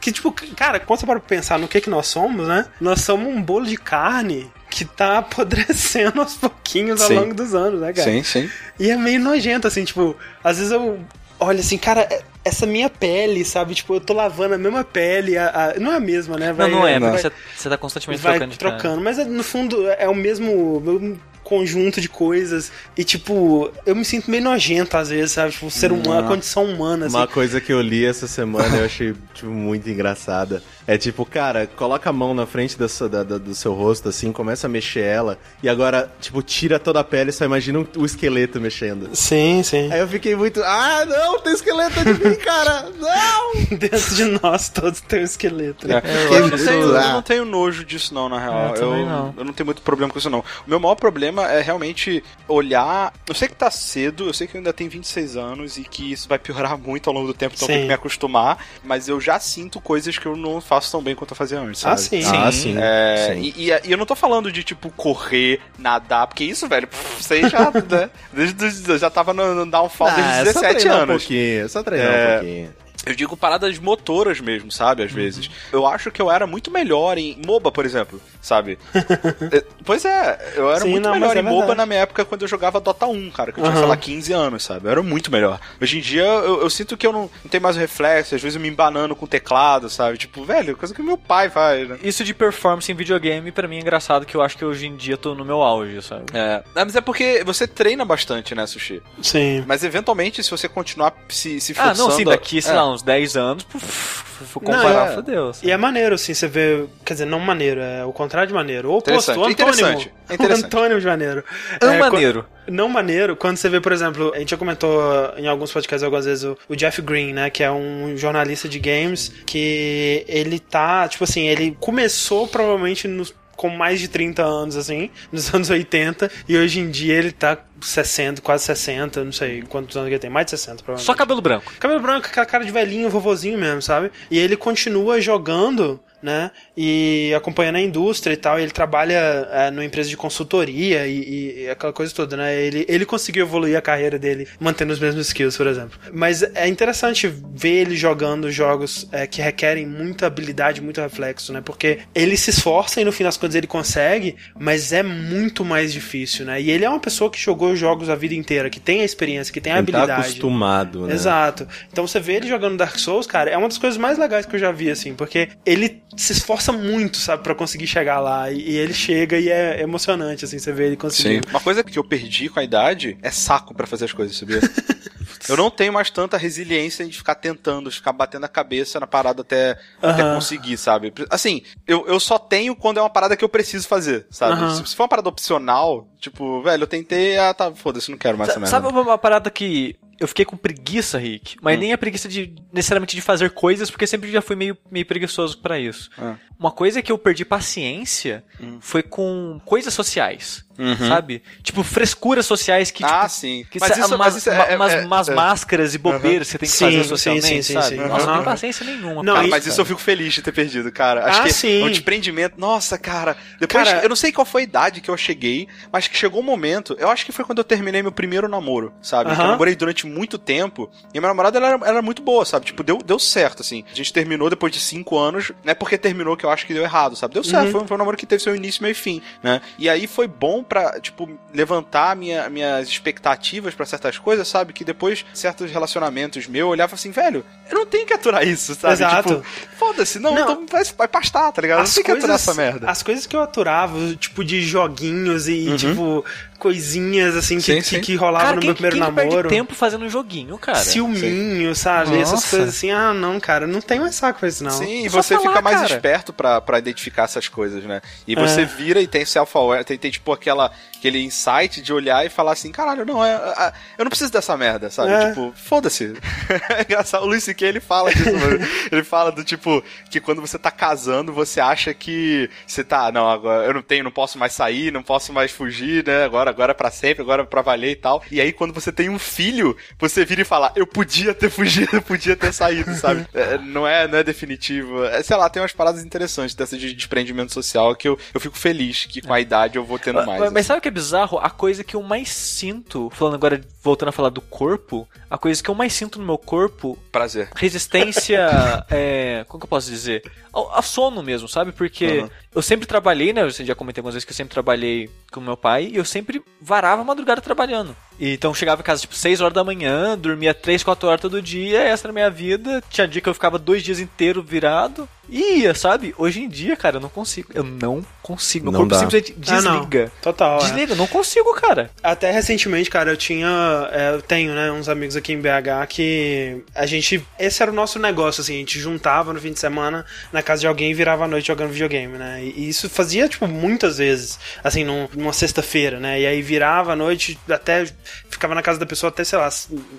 [0.01, 2.65] Que, tipo, cara, quando você para pra pensar no que que nós somos, né?
[2.82, 7.15] Nós somos um bolo de carne que tá apodrecendo aos pouquinhos ao Sim.
[7.15, 8.10] longo dos anos, né, cara?
[8.12, 8.49] Sim, sim.
[8.80, 10.99] E é meio nojento, assim, tipo, às vezes eu
[11.39, 13.75] olho assim, cara, é- essa minha pele, sabe?
[13.75, 16.51] Tipo, eu tô lavando a mesma pele, a- a- não é a mesma, né?
[16.58, 18.71] Não, não é, vai- você, você tá constantemente vai trocando de cara.
[18.77, 23.95] trocando, mas é, no fundo é o mesmo, mesmo conjunto de coisas e tipo, eu
[23.95, 25.53] me sinto meio nojento às vezes, sabe?
[25.53, 27.15] Tipo, ser humano, a condição humana, assim.
[27.15, 30.62] Uma coisa que eu li essa semana eu achei tipo, muito engraçada.
[30.88, 34.08] É tipo, cara, coloca a mão na frente da sua- da- da- do seu rosto,
[34.08, 37.80] assim, começa a mexer ela, e agora, tipo, tira toda a pele e só imagina
[37.80, 39.10] um- o esqueleto mexendo.
[39.13, 39.91] Sim, sim.
[39.91, 40.63] Aí eu fiquei muito.
[40.63, 42.89] Ah, não, tem esqueleto de mim, cara!
[42.97, 43.54] Não!
[43.78, 45.91] Dentro de nós todos tem um esqueleto.
[45.91, 46.02] É.
[46.30, 48.69] eu Eu, não tenho, eu não tenho nojo disso, não, na real.
[48.69, 49.34] É, também eu, não.
[49.38, 50.39] eu não tenho muito problema com isso, não.
[50.39, 53.13] O meu maior problema é realmente olhar.
[53.28, 56.13] Eu sei que tá cedo, eu sei que eu ainda tenho 26 anos e que
[56.13, 57.84] isso vai piorar muito ao longo do tempo, então eu tenho Sim.
[57.84, 58.63] que me acostumar.
[58.84, 61.85] Mas eu já sinto coisas que eu não faço tão bem quanto eu fazia antes.
[61.85, 62.23] Ah, sabe?
[62.23, 62.31] sim.
[62.35, 62.75] Ah, sim.
[62.77, 63.53] É, sim.
[63.55, 67.49] e, e- e eu não tô falando de, tipo, correr, nadar, porque isso, velho, pff,
[67.49, 70.97] já, né, desde, eu já tava no, no downfall Ah, desde é só 17 treinar
[70.97, 71.23] um anos.
[71.23, 72.27] pouquinho, é só treinar É.
[72.27, 72.73] um pouquinho.
[73.05, 75.01] Eu digo paradas motoras mesmo, sabe?
[75.01, 75.07] Uhum.
[75.07, 75.49] Às vezes.
[75.71, 78.77] Eu acho que eu era muito melhor em MOBA, por exemplo, sabe?
[79.51, 82.25] É, pois é, eu era Sim, muito não, melhor é em MOBA na minha época
[82.25, 83.79] quando eu jogava Dota 1, cara, que eu tinha, Aham.
[83.81, 84.88] sei lá, 15 anos, sabe?
[84.88, 85.60] Eu era muito melhor.
[85.81, 88.41] Hoje em dia eu, eu sinto que eu não, não tenho mais o reflexo, às
[88.41, 90.17] vezes eu me embanando com o teclado, sabe?
[90.17, 91.97] Tipo, velho, coisa que meu pai faz, né?
[92.03, 94.95] Isso de performance em videogame, pra mim é engraçado, que eu acho que hoje em
[94.95, 96.25] dia eu tô no meu auge, sabe?
[96.33, 99.01] É, Ah, mas é porque você treina bastante, né, Sushi?
[99.21, 99.63] Sim.
[99.67, 102.10] Mas eventualmente, se você continuar se, se Ah, forçando...
[102.10, 102.75] não, sim, daqui, sei é.
[102.75, 105.15] lá, uns 10 anos, puf, for Não, comparar, é.
[105.15, 105.54] fodeu.
[105.54, 105.67] sabe?
[105.67, 106.86] E é maneiro, assim, você vê.
[107.06, 108.91] Quer dizer, não maneiro, é o contrário de maneiro.
[108.91, 109.52] O oposto, o antônimo.
[109.52, 110.63] interessante, é interessante.
[110.63, 111.43] O antônimo de maneiro.
[111.82, 112.45] É É, maneiro.
[112.67, 115.02] Não maneiro, quando você vê, por exemplo, a gente já comentou
[115.38, 118.78] em alguns podcasts algumas vezes o, o Jeff Green, né, que é um jornalista de
[118.78, 124.77] games, que ele tá, tipo assim, ele começou provavelmente nos com mais de 30 anos,
[124.77, 129.63] assim, nos anos 80, e hoje em dia ele tá 60, quase 60, não sei
[129.63, 131.05] quantos anos ele tem, mais de 60, provavelmente.
[131.05, 131.73] Só cabelo branco.
[131.79, 134.11] Cabelo branco, aquela cara de velhinho, vovozinho mesmo, sabe?
[134.31, 136.51] E ele continua jogando, né?
[136.77, 138.59] E acompanhando a indústria e tal.
[138.59, 142.55] E ele trabalha é, numa empresa de consultoria e, e aquela coisa toda, né?
[142.55, 145.99] Ele, ele conseguiu evoluir a carreira dele mantendo os mesmos skills, por exemplo.
[146.13, 151.61] Mas é interessante ver ele jogando jogos é, que requerem muita habilidade, muito reflexo, né?
[151.61, 155.91] Porque ele se esforça e no fim das contas ele consegue, mas é muito mais
[155.91, 156.61] difícil, né?
[156.61, 159.51] E ele é uma pessoa que jogou jogos a vida inteira, que tem a experiência,
[159.51, 160.27] que tem a Quem tá habilidade.
[160.27, 161.13] acostumado, né?
[161.13, 161.67] Exato.
[161.91, 164.55] Então você vê ele jogando Dark Souls, cara, é uma das coisas mais legais que
[164.55, 168.51] eu já vi, assim, porque ele se esforça muito, sabe, pra conseguir chegar lá.
[168.51, 170.97] E, e ele chega e é emocionante, assim, você vê ele Sim.
[170.97, 171.47] conseguindo.
[171.49, 174.60] Uma coisa que eu perdi com a idade é saco pra fazer as coisas, sabia?
[175.49, 179.08] eu não tenho mais tanta resiliência de ficar tentando, de ficar batendo a cabeça na
[179.08, 180.36] parada até, até Aham.
[180.36, 181.13] conseguir, sabe?
[181.30, 184.53] Assim, eu, eu só tenho quando é uma parada que eu preciso fazer, sabe?
[184.62, 184.69] Aham.
[184.84, 188.38] Se, se for uma parada opcional, tipo, velho, eu tentei, ah, tá, foda-se, não quero
[188.38, 188.88] mais essa Sa- merda.
[188.89, 191.58] Sabe uma parada que eu fiquei com preguiça, Rick?
[191.62, 195.06] Mas nem a preguiça de necessariamente de fazer coisas, porque sempre já fui meio, meio
[195.06, 196.10] preguiçoso pra isso.
[196.17, 196.36] Ah.
[196.60, 198.43] Uma coisa que eu perdi paciência
[198.80, 200.65] foi com coisas sociais.
[201.07, 201.41] Sabe?
[201.63, 203.65] Tipo, frescuras sociais que, Ah, tipo, sim.
[203.69, 206.57] que Mas isso- mas isso é- umas, é- umas é- máscaras e bobeiras que você
[206.59, 207.87] tem que Sim, fazer socialmente, sim, sim, sabe?
[207.89, 207.95] sim.
[207.95, 209.23] Nossa, não tenho paciência nenhuma.
[209.23, 211.25] Não, Cara, mas isso eu fico feliz de ter perdido, cara.
[211.25, 211.81] Acho Ah, que sim.
[211.81, 212.59] é um desprendimento.
[212.59, 213.35] Nossa, cara.
[213.59, 216.41] Depois, Cara- eu não sei qual foi a idade que eu cheguei, mas que chegou
[216.41, 216.95] um momento.
[216.99, 219.33] Eu acho que foi quando eu terminei meu primeiro namoro, sabe?
[219.35, 220.89] Que eu namorei durante muito tempo.
[221.13, 222.65] E a minha namorada, ela era, ela era muito boa, sabe?
[222.67, 223.83] Tipo, deu, deu certo, assim.
[223.91, 225.51] A gente terminou depois de cinco anos.
[225.63, 227.33] Não é porque terminou que eu acho que deu errado, sabe?
[227.33, 227.71] Deu certo.
[227.71, 229.61] Foi, um- foi um namoro que teve seu início, meio e fim, né?
[229.79, 234.73] E aí foi bom pra, tipo, levantar minha, minhas expectativas pra certas coisas, sabe?
[234.73, 238.75] Que depois, certos relacionamentos meus, eu olhava assim, velho, eu não tenho que aturar isso,
[238.75, 238.93] sabe?
[238.93, 239.36] Exato.
[239.36, 239.45] Tipo,
[239.77, 240.41] foda-se, não, Não.
[240.43, 241.86] então vai, vai pastar, tá ligado?
[241.86, 242.89] não tem que aturar essa merda.
[242.89, 245.75] As coisas que eu aturava, tipo, de joguinhos e, Uhum.
[245.77, 246.25] tipo,
[246.57, 248.01] coisinhas assim que, Sim, que, sim.
[248.01, 249.49] que rolava Cara, no quem, meu primeiro quem perde namoro.
[249.49, 250.77] tempo fazendo um joguinho, cara?
[250.79, 252.17] Ciúminho, sabe?
[252.17, 252.49] Essas Nossa.
[252.49, 252.91] coisas assim.
[252.91, 254.71] Ah, não, cara, não tem mais saco pra isso, não.
[254.71, 255.93] Sim, e você falar, fica mais cara.
[255.95, 258.01] esperto pra, pra identificar essas coisas, né?
[258.27, 258.65] E você É.
[258.65, 262.71] vira e tem self-aware, tem, tem tipo aquela, aquele insight de olhar e falar assim,
[262.71, 265.12] caralho, não, é, é- eu não preciso dessa merda, sabe?
[265.12, 265.29] É.
[265.29, 266.13] Tipo, foda-se.
[266.69, 267.65] é engraçado, o Luis C.K.
[267.65, 268.60] ele fala disso, mano.
[268.91, 273.29] Ele fala do tipo, que quando você tá casando, você acha que você tá, não,
[273.29, 276.23] agora eu não tenho, não posso mais sair, não posso mais fugir, né?
[276.23, 278.23] Agora, agora é pra sempre, agora é pra valer e tal.
[278.31, 281.89] E aí quando você tem um filho, você vira e fala, eu podia ter fugido,
[281.97, 283.25] eu podia ter saído, sabe?
[283.33, 285.03] É, não, é, não é definitivo.
[285.05, 288.57] É, sei lá, tem umas paradas interessantes dessa de desprendimento social que eu, eu fico
[288.57, 290.39] feliz que com a idade eu vou tendo mais.
[290.39, 290.63] Mas, mas assim.
[290.67, 291.38] sabe o que é bizarro?
[291.39, 295.62] A coisa que eu mais sinto, falando agora, voltando a falar do corpo, a coisa
[295.62, 297.50] que eu mais sinto no meu corpo, Prazer.
[297.56, 298.39] resistência,
[298.89, 300.23] é, como que eu posso dizer?
[300.54, 301.71] A, a sono mesmo, sabe?
[301.71, 302.30] Porque Uhum.
[302.56, 303.41] eu sempre trabalhei, né?
[303.43, 306.41] Eu já comentei algumas vezes que eu sempre trabalhei com meu pai e eu sempre
[306.62, 307.95] varava a madrugada trabalhando.
[308.19, 311.41] E, então chegava em casa tipo 6 horas da manhã, dormia 3, 4 horas todo
[311.41, 312.84] dia, essa era a minha vida.
[312.89, 315.08] Tinha dia que eu ficava dois dias inteiro virado.
[315.30, 316.15] E ia, sabe?
[316.17, 317.49] Hoje em dia, cara, eu não consigo.
[317.53, 318.63] Eu não consigo.
[318.63, 318.99] Meu Não corpo dá.
[319.01, 319.71] simplesmente Ah, não.
[319.82, 320.10] desliga.
[320.21, 320.56] Total.
[320.58, 320.62] é.
[320.62, 321.91] Desliga, eu não consigo, cara.
[322.01, 323.89] Até recentemente, cara, eu tinha.
[323.91, 327.21] é, eu tenho, né, uns amigos aqui em BH que a gente.
[327.38, 330.62] Esse era o nosso negócio, assim, a gente juntava no fim de semana na casa
[330.62, 332.41] de alguém e virava a noite jogando videogame, né?
[332.41, 336.21] E, e isso fazia, tipo, muitas vezes, assim, num- numa sexta-feira, né?
[336.21, 337.86] E aí virava a noite até.
[338.29, 339.49] Ficava na casa da pessoa até, sei lá,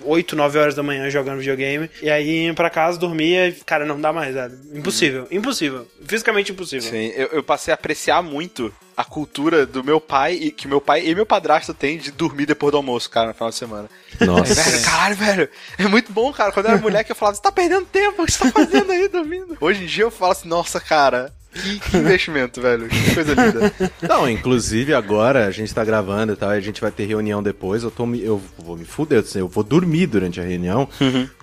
[0.03, 1.89] 8, 9 horas da manhã jogando videogame.
[2.01, 4.57] E aí ia pra casa, dormia e, cara, não dá mais, velho.
[4.73, 5.87] Impossível, impossível.
[6.05, 6.89] Fisicamente impossível.
[6.89, 10.81] Sim, eu, eu passei a apreciar muito a cultura do meu pai, e que meu
[10.81, 13.89] pai e meu padrasto têm de dormir depois do almoço, cara, no final de semana.
[14.19, 14.53] Nossa.
[14.53, 16.51] Velho, caralho, velho, é muito bom, cara.
[16.51, 18.91] Quando eu era moleque, eu falava, você tá perdendo tempo, o que você tá fazendo
[18.91, 19.57] aí dormindo?
[19.61, 23.73] Hoje em dia eu falo assim, nossa, cara, que, que investimento, velho, que coisa linda.
[24.01, 27.41] Não, inclusive agora a gente tá gravando e tal, e a gente vai ter reunião
[27.41, 27.83] depois.
[27.83, 30.89] Eu, tô eu vou me fuder, eu vou dormir durante a reunião,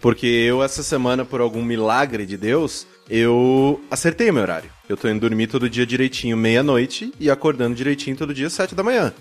[0.02, 4.75] porque eu, essa semana, por algum milagre de Deus, eu acertei o meu horário.
[4.88, 8.82] Eu tô indo dormir todo dia direitinho, meia-noite, e acordando direitinho todo dia, sete da
[8.82, 9.12] manhã.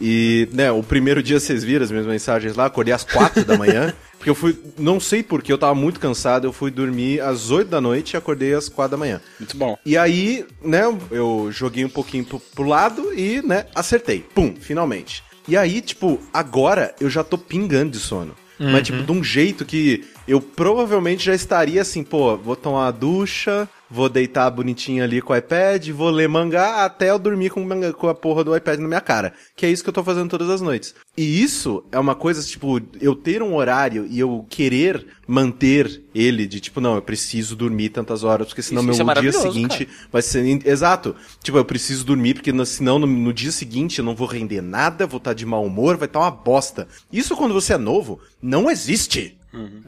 [0.00, 3.56] E, né, o primeiro dia vocês viram as minhas mensagens lá, acordei às quatro da
[3.56, 3.94] manhã.
[4.18, 7.68] Porque eu fui, não sei porquê, eu tava muito cansado, eu fui dormir às 8
[7.68, 9.18] da noite e acordei às 4 da manhã.
[9.38, 9.78] Muito bom.
[9.86, 14.22] E aí, né, eu joguei um pouquinho pro, pro lado e, né, acertei.
[14.34, 15.24] Pum, finalmente.
[15.48, 18.34] E aí, tipo, agora eu já tô pingando de sono.
[18.60, 22.90] Mas, tipo, de um jeito que eu provavelmente já estaria assim, pô, vou tomar uma
[22.92, 27.66] ducha, vou deitar bonitinho ali com o iPad, vou ler mangá até eu dormir com,
[27.94, 29.32] com a porra do iPad na minha cara.
[29.56, 30.94] Que é isso que eu tô fazendo todas as noites.
[31.16, 36.46] E isso é uma coisa, tipo, eu ter um horário e eu querer manter ele
[36.46, 39.32] de, tipo, não, eu preciso dormir tantas horas, porque senão Isso- meu isso é dia
[39.32, 40.66] seguinte vai ser.
[40.66, 41.14] Exato.
[41.42, 44.60] Tipo, eu preciso dormir, porque no- senão no, no dia seguinte eu não vou render
[44.60, 46.88] nada, vou estar de mau humor, vai estar uma bosta.
[47.12, 49.36] Isso quando você é novo, não existe.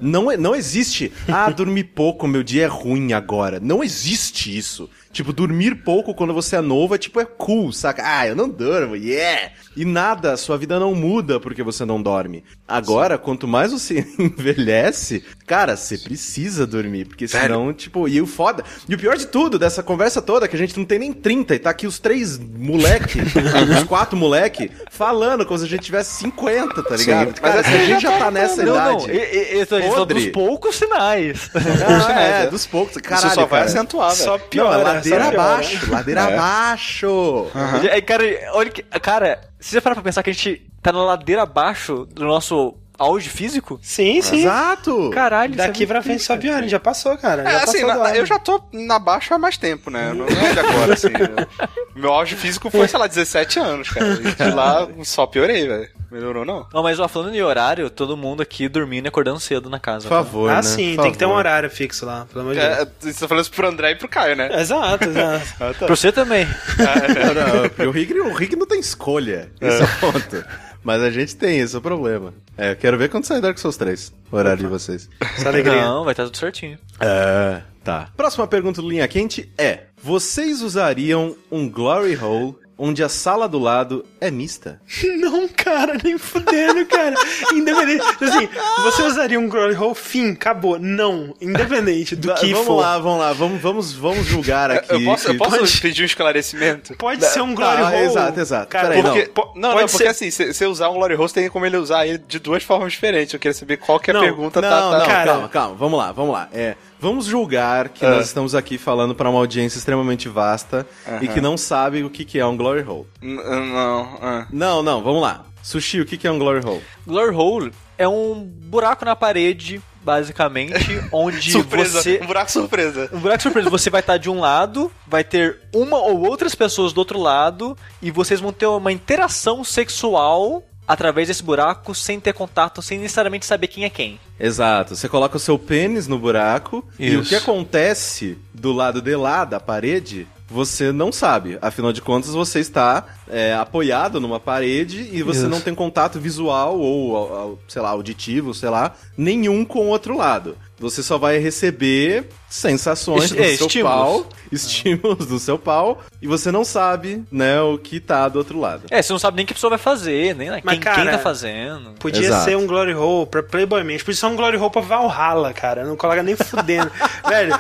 [0.00, 1.12] Não, é- não existe.
[1.28, 3.60] Ah, dormir pouco, meu dia é ruim agora.
[3.60, 4.90] Não existe isso.
[5.12, 8.02] Tipo, dormir pouco quando você é novo é tipo, é cool, saca?
[8.04, 9.52] Ah, eu não durmo, yeah!
[9.76, 12.42] E nada, sua vida não muda porque você não dorme.
[12.72, 18.64] Agora, quanto mais você envelhece, cara, você precisa dormir, porque senão, tipo, e o foda.
[18.88, 21.12] E o pior de tudo, dessa conversa toda, é que a gente não tem nem
[21.12, 23.20] 30, e tá aqui os três moleque,
[23.78, 27.28] os quatro moleque, falando como se a gente tivesse 50, tá ligado?
[27.28, 29.06] mas Cara, essa a gente já tá nessa não, idade.
[29.08, 30.20] não, eu, eu tô dizendo Podre.
[30.24, 31.50] dos poucos sinais.
[31.54, 32.96] Ah, é, dos poucos.
[32.96, 33.64] Caralho, Isso só vai cara.
[33.64, 34.24] acentuar, velho.
[34.24, 36.34] Só Não, piora, é ladeira abaixo, ladeira É.
[36.34, 37.46] abaixo.
[37.92, 38.82] Aí, cara, olha que.
[38.82, 42.74] Cara, se você parar pra pensar que a gente tá na ladeira abaixo do nosso
[43.02, 44.40] auge físico, Sim, sim.
[44.40, 45.10] Exato.
[45.12, 45.52] caralho.
[45.52, 47.42] isso é Daqui muito pra frente só piora, já passou, cara.
[47.42, 50.12] É, já assim, passou na- eu já tô na baixa há mais tempo, né?
[50.14, 51.08] Não é de agora, assim.
[51.94, 54.06] Meu auge físico foi, sei lá, 17 anos, cara.
[54.14, 55.88] E de lá só piorei, velho.
[56.10, 56.66] Melhorou, não?
[56.74, 60.06] Não, mas ó, falando em horário, todo mundo aqui dormindo e acordando cedo na casa.
[60.08, 60.62] Por favor, Ah, né?
[60.62, 61.38] sim, Por tem que ter um favor.
[61.38, 62.72] horário fixo lá, pelo amor de Deus.
[62.78, 64.60] É, você tá falando isso pro André e pro Caio, né?
[64.60, 65.44] Exato, exato.
[65.78, 66.46] Pra você também.
[66.76, 69.50] Não, não, porque o Rick, o Rick não tem escolha.
[69.60, 70.44] Esse é o ponto.
[70.82, 72.34] Mas a gente tem, esse é o problema.
[72.56, 74.12] É, eu quero ver quando sair Dark Souls 3.
[74.30, 75.08] O horário de vocês.
[75.20, 75.82] Essa alegria.
[75.82, 76.78] Não, vai estar tudo certinho.
[77.00, 78.08] É, tá.
[78.16, 83.58] Próxima pergunta do Linha Quente é: Vocês usariam um Glory Hole onde a sala do
[83.58, 84.80] lado é mista?
[85.18, 87.14] Não, cara, nem fudendo, cara.
[87.52, 88.02] Independente.
[88.20, 88.48] Assim,
[88.82, 89.94] você usaria um glory hole?
[89.94, 90.78] Fim, acabou.
[90.78, 91.34] Não.
[91.40, 92.80] Independente do que vamos for.
[92.80, 94.92] lá, vamos lá, vamos, vamos, vamos julgar aqui.
[94.94, 96.96] Eu posso, eu posso Pode- pedir um esclarecimento?
[96.96, 97.96] Pode ser um glory Ah, hole.
[98.04, 98.68] exato, exato.
[98.68, 101.14] Cara, Peraí, Porque, po- não, pode não, porque ser- assim, se você usar um Glory
[101.14, 103.32] Host, tem como ele usar ele de duas formas diferentes.
[103.34, 105.24] Eu queria saber qual que é a Não, pergunta Não, tá, tá- não, cara.
[105.32, 106.48] calma, calma, vamos lá, vamos lá.
[106.52, 108.10] É, vamos julgar que Ah.
[108.12, 110.86] nós estamos aqui falando para uma audiência extremamente vasta
[111.20, 113.06] e que não sabe o que, que é um glory hole.
[113.20, 114.46] N- Não, ah.
[114.50, 115.44] Não, não, vamos lá.
[115.62, 116.82] Sushi, o que que é um glory hole?
[117.06, 120.74] Glory hole é um buraco na parede, basicamente,
[121.12, 122.20] onde surpresa, você.
[122.22, 123.10] um buraco surpresa.
[123.12, 126.92] Um buraco surpresa, você vai estar de um lado, vai ter uma ou outras pessoas
[126.92, 132.32] do outro lado, e vocês vão ter uma interação sexual através desse buraco, sem ter
[132.32, 134.18] contato, sem necessariamente saber quem é quem.
[134.38, 134.96] Exato.
[134.96, 137.28] Você coloca o seu pênis no buraco e o Isso.
[137.28, 141.58] que acontece do lado de lá da parede, você não sabe.
[141.62, 145.48] Afinal de contas, você está é, apoiado numa parede e você Isso.
[145.48, 150.56] não tem contato visual ou, sei lá, auditivo, sei lá, nenhum com o outro lado.
[150.82, 153.96] Você só vai receber sensações Es- do é, seu estímulos.
[153.96, 158.58] pau, estímulos do seu pau, e você não sabe, né, o que tá do outro
[158.58, 158.82] lado.
[158.90, 161.02] É, você não sabe nem o que a pessoa vai fazer, nem Mas, quem, cara,
[161.02, 161.92] quem tá fazendo.
[162.00, 162.44] Podia Exato.
[162.44, 164.00] ser um Glory Hole pra Playboy Mansion.
[164.04, 165.84] Podia ser um Glory Hole pra Valhalla, cara.
[165.84, 166.90] Não coloca nem fudendo.
[167.28, 167.56] Velho,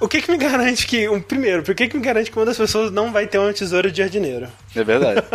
[0.00, 1.08] o que que me garante que...
[1.08, 3.52] Um, primeiro, por que que me garante que uma das pessoas não vai ter uma
[3.52, 4.48] tesoura de jardineiro?
[4.74, 5.22] É verdade.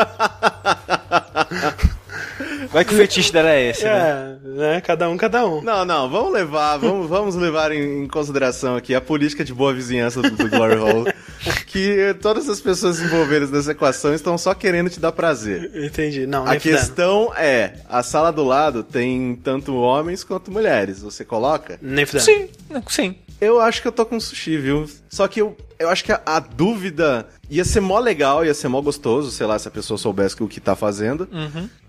[2.71, 4.39] Vai que o fetiche dela é esse, né?
[4.43, 4.81] É, né?
[4.81, 5.61] Cada um, cada um.
[5.61, 9.73] Não, não, vamos levar, vamos, vamos levar em, em consideração aqui a política de boa
[9.73, 11.13] vizinhança do, do Glory Hole.
[11.67, 15.69] que todas as pessoas envolvidas nessa equação estão só querendo te dar prazer.
[15.75, 16.25] Entendi.
[16.25, 16.61] Não, A fudendo.
[16.61, 21.01] questão é, a sala do lado tem tanto homens quanto mulheres.
[21.01, 21.77] Você coloca?
[21.81, 22.25] Nem fudendo.
[22.25, 22.49] Sim,
[22.87, 23.15] sim.
[23.41, 24.87] Eu acho que eu tô com sushi, viu?
[25.09, 28.67] Só que eu, eu acho que a, a dúvida ia ser mó legal, ia ser
[28.67, 31.27] mó gostoso, sei lá, se a pessoa soubesse o que tá fazendo.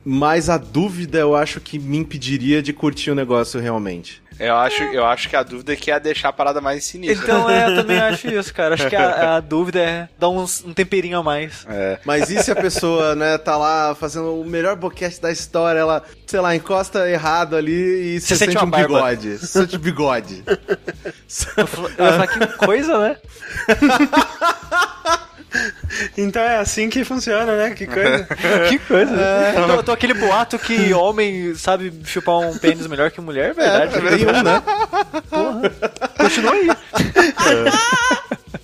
[0.02, 4.21] Mas a dúvida eu acho que me impediria de curtir o negócio realmente.
[4.38, 7.24] Eu acho, eu acho que a dúvida é que ia deixar a parada mais sinistra.
[7.24, 8.74] Então, é, eu também acho isso, cara.
[8.74, 11.66] Acho que a, a dúvida é dar uns, um temperinho a mais.
[11.68, 11.98] É.
[12.04, 16.02] Mas e se a pessoa, né, tá lá fazendo o melhor boquete da história, ela,
[16.26, 18.86] sei lá, encosta errado ali e Você se sente sente um barba.
[18.88, 19.38] bigode.
[19.38, 20.42] Você sente bigode.
[20.46, 23.16] Eu ia falar que coisa, né?
[26.16, 27.70] Então é assim que funciona, né?
[27.70, 28.26] Que coisa.
[28.68, 29.12] Que coisa.
[29.56, 33.50] Eu tô, eu tô aquele boato que homem sabe chupar um pênis melhor que mulher,
[33.50, 33.92] é verdade.
[33.92, 34.62] Tem um, né?
[36.18, 36.68] Continua aí.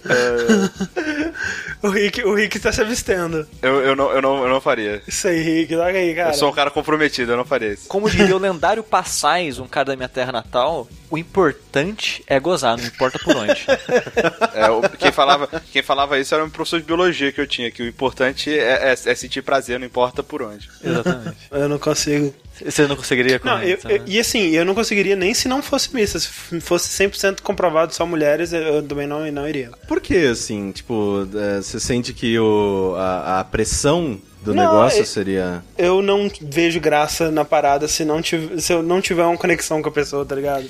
[1.82, 3.46] o, Rick, o Rick tá se abstendo.
[3.62, 5.02] Eu, eu, não, eu, não, eu não faria.
[5.06, 5.74] Isso aí, Rick.
[5.74, 6.30] Logo aí, cara.
[6.30, 7.88] Eu sou um cara comprometido, eu não faria isso.
[7.88, 12.76] Como diria o lendário Passais, um cara da minha terra natal, o importante é gozar,
[12.76, 13.66] não importa por onde.
[14.54, 17.70] É, o- quem, falava, quem falava isso era um professor de biologia que eu tinha,
[17.70, 20.68] que o importante é, é- é sentir prazer, não importa por onde.
[20.82, 21.36] Exatamente.
[21.50, 22.34] Eu não consigo.
[22.64, 25.62] Você não conseguiria Não, eu, comentar, eu- e assim, eu não conseguiria nem se não
[25.62, 26.18] fosse mista.
[26.18, 26.28] Se
[26.60, 29.70] fosse 100% comprovado só mulheres, eu eu também não, não iria.
[29.86, 35.02] Por que, assim, tipo, é, você sente que o, a, a pressão do Não, negócio
[35.02, 35.62] é- seria...
[35.76, 39.82] Eu não vejo graça na parada se, não tiv- se eu não tiver uma conexão
[39.82, 40.64] com a pessoa, tá ligado?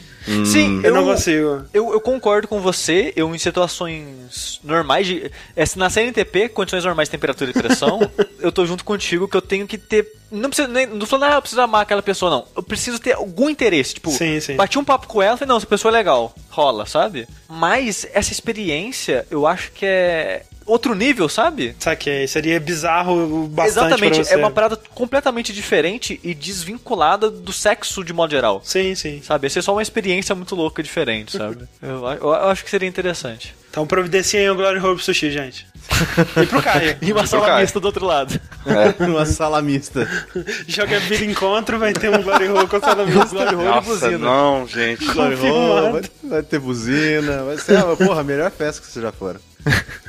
[0.44, 1.62] Sim, Eu, não consigo.
[1.72, 5.30] Eu, eu concordo com você, eu em situações normais de.
[5.56, 7.98] é, se na CNTP, condições normais de temperatura e pressão,
[8.40, 10.06] eu tô junto contigo que eu tenho que ter.
[10.30, 10.86] Não precisa nem.
[10.86, 12.44] Não tô falando, ah, eu preciso amar aquela pessoa, não.
[12.54, 13.94] Eu preciso ter algum interesse.
[13.94, 14.56] Tipo, Sim, sim.
[14.56, 16.34] bati um papo com ela e falei, não, essa pessoa é legal.
[16.50, 17.26] Rola, sabe?
[17.48, 20.42] Mas essa experiência, eu acho que é.
[20.68, 21.74] Outro nível, sabe?
[21.78, 22.28] Saquei.
[22.28, 24.34] Seria bizarro bastante Exatamente, pra você.
[24.34, 28.60] é uma parada completamente diferente e desvinculada do sexo de modo geral.
[28.62, 29.20] Sim, sim.
[29.22, 29.46] Sabe?
[29.46, 31.66] Ia ser só uma experiência muito louca, diferente, sabe?
[31.82, 33.54] eu, eu acho que seria interessante.
[33.70, 35.66] Então providenciem o Glory Hole pro Sushi, gente.
[36.42, 36.96] E pro Caio.
[37.02, 37.60] E uma pro sala Caio.
[37.60, 38.40] mista do outro lado.
[39.00, 40.08] uma sala mista.
[40.66, 43.26] Joga vida encontro, vai ter um Glory Hole com sala mista.
[43.26, 44.18] Glory Hole e buzina.
[44.18, 45.04] não, gente.
[45.04, 45.36] Glory.
[45.36, 49.12] Hole, vai, vai ter buzina, vai ser, ah, porra, a melhor festa que vocês já
[49.12, 49.40] foram.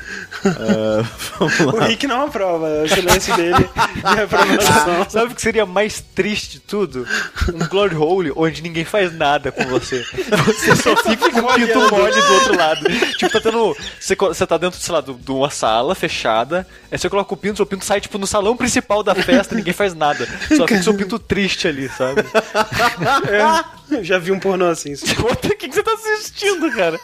[1.40, 1.80] Vamos O.
[1.80, 2.84] Rick não aprova.
[2.84, 5.10] O silêncio dele de reprovação.
[5.10, 7.06] Sabe o que seria mais triste de tudo?
[7.54, 10.06] Um glory hole onde ninguém faz nada com você.
[10.46, 12.82] Você só fica com o pinto mole do outro lado.
[13.18, 13.76] Tipo, tá tendo.
[14.00, 17.58] Você, você tá dentro, sei lá, de uma sala fechada, aí você coloca o pinto,
[17.58, 20.28] seu pinto sai, tipo, no salão principal da festa, ninguém faz nada.
[20.56, 22.24] Só fica seu pinto triste ali, sabe?
[23.30, 24.94] É, eu já vi um pornô assim.
[24.94, 27.00] O que, que você tá assistindo, cara?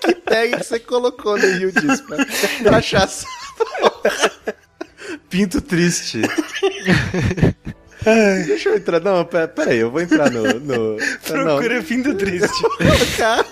[0.00, 2.16] Que tag que você colocou no Rio disso pra,
[2.62, 4.32] pra achar essa porra?
[5.30, 6.22] Pinto triste.
[8.46, 9.00] Deixa eu entrar.
[9.00, 10.42] Não, pera, pera aí, eu vou entrar no.
[10.60, 12.62] no não, Procura pinto triste.
[12.78, 13.44] colocar.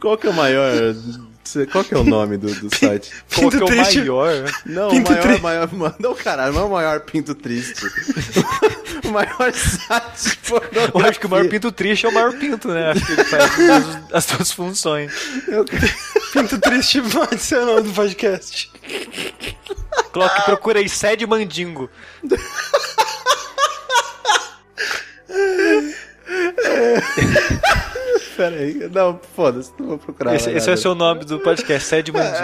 [0.00, 0.72] Qual que é o maior.
[1.70, 3.10] Qual que é o nome do, do site?
[3.34, 3.98] Qual que é o triste.
[3.98, 4.50] maior?
[4.64, 5.42] Não, Pinto o maior, triste.
[5.42, 5.96] maior, maior.
[5.98, 7.84] Não, caralho, não é o maior pinto triste.
[9.04, 10.38] o maior site
[10.94, 12.90] Eu acho que o maior pinto triste é o maior pinto, né?
[12.90, 15.12] Acho que ele faz as, as suas funções.
[16.32, 18.70] Pinto triste pode ser o nome do podcast.
[20.12, 21.90] Coloque, procura aí, sede mandingo.
[28.36, 28.88] Pera aí.
[28.92, 30.34] Não, foda-se, não vou procurar.
[30.34, 32.36] Esse, esse ser o nome do podcast, sede mandingo.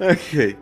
[0.00, 0.56] Ok.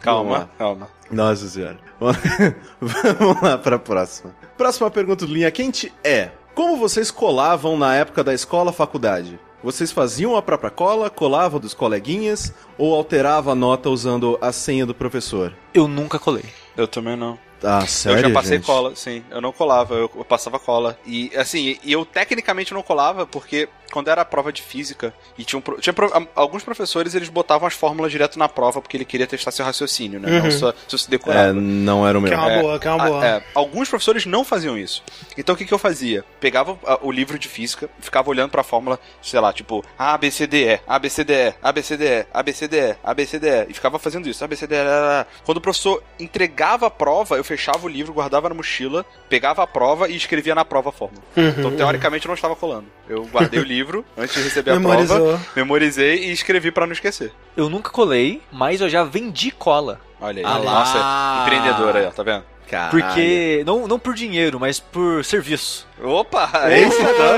[0.00, 0.88] Calma, calma.
[1.10, 1.78] Nossa senhora.
[1.98, 4.34] Vamos lá pra próxima.
[4.56, 9.38] Próxima pergunta do linha quente é: Como vocês colavam na época da escola faculdade?
[9.62, 14.86] Vocês faziam a própria cola, colavam dos coleguinhas ou alteravam a nota usando a senha
[14.86, 15.52] do professor?
[15.74, 16.44] Eu nunca colei.
[16.76, 17.36] Eu também não.
[17.62, 18.18] Ah, sério?
[18.18, 18.66] eu já passei gente?
[18.66, 19.22] cola, sim.
[19.30, 20.98] Eu não colava, eu, eu passava cola.
[21.04, 25.44] E assim, e eu tecnicamente não colava porque quando era a prova de física e
[25.44, 28.96] tinha, um, tinha pro- a- alguns professores eles botavam as fórmulas direto na prova porque
[28.96, 30.28] ele queria testar seu raciocínio, né?
[30.38, 30.50] Não Uhum.
[30.50, 31.48] só se você decorava.
[31.48, 32.30] É, não era o meu.
[32.30, 33.26] Que é uma É, boa, que é uma a- boa.
[33.26, 35.02] é, alguns professores não faziam isso.
[35.36, 36.24] Então o que, que eu fazia?
[36.40, 40.46] Pegava o livro de física, ficava olhando pra fórmula, sei lá, tipo A, B, C,
[40.46, 42.68] D, E, A, B, C, D, E, A, B, C, D, E, A, B, C,
[42.68, 44.74] D, E, A, B, C, D, E, e ficava fazendo isso, A, B, C, D,
[44.74, 45.26] E, lá, lá, lá.
[45.44, 49.66] Quando o professor entregava a prova, eu fechava o livro, guardava na mochila, pegava a
[49.66, 51.22] prova e escrevia na prova a fórmula.
[51.36, 52.86] Uhum, Então, teoricamente, eu não estava colando.
[53.08, 53.77] Eu guardei o livro
[54.16, 55.16] antes de receber a Memorizou.
[55.16, 57.32] prova, memorizei e escrevi pra não esquecer.
[57.56, 60.00] Eu nunca colei, mas eu já vendi cola.
[60.20, 60.44] Olha aí.
[60.44, 60.72] Ah lá.
[60.72, 62.44] Nossa, empreendedor aí, ó, tá vendo?
[62.68, 62.90] Caralho.
[62.90, 63.62] Porque.
[63.66, 65.86] Não, não por dinheiro, mas por serviço.
[66.02, 66.50] Opa!
[66.68, 66.86] É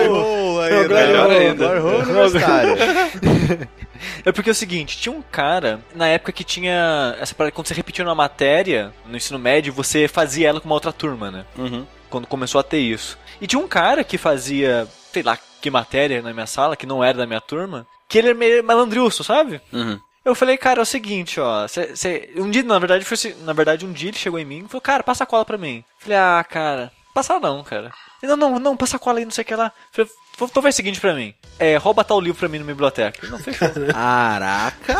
[0.08, 1.38] o aí, Agora melhor né?
[1.38, 1.82] ainda.
[1.82, 2.76] Universitário.
[4.24, 7.16] É porque é o seguinte, tinha um cara, na época que tinha.
[7.20, 10.74] Essa parada, quando você repetia uma matéria no ensino médio, você fazia ela com uma
[10.74, 11.44] outra turma, né?
[11.56, 11.86] Uhum.
[12.08, 13.18] Quando começou a ter isso.
[13.40, 17.02] E tinha um cara que fazia, sei lá, que matéria na minha sala, que não
[17.04, 19.60] era da minha turma, que ele era meio malandrilso, sabe?
[19.72, 19.98] Uhum.
[20.24, 21.66] Eu falei, cara, é o seguinte, ó.
[21.66, 24.64] cê- cê- um dia, na verdade, foi, na verdade, um dia ele chegou em mim
[24.64, 25.82] e falou, cara, passa a cola pra mim.
[25.98, 27.90] Falei, ah, cara, passar não, cara.
[28.22, 29.72] Ele, Não, não, não, passa a cola aí, não sei o que lá.
[29.92, 30.10] Falei,
[30.42, 31.34] então faz o seguinte pra mim.
[31.58, 33.26] É, rouba tal livro pra mim na biblioteca.
[33.28, 33.68] Não, fechou.
[33.92, 34.96] Caraca.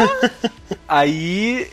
[0.88, 1.70] aí.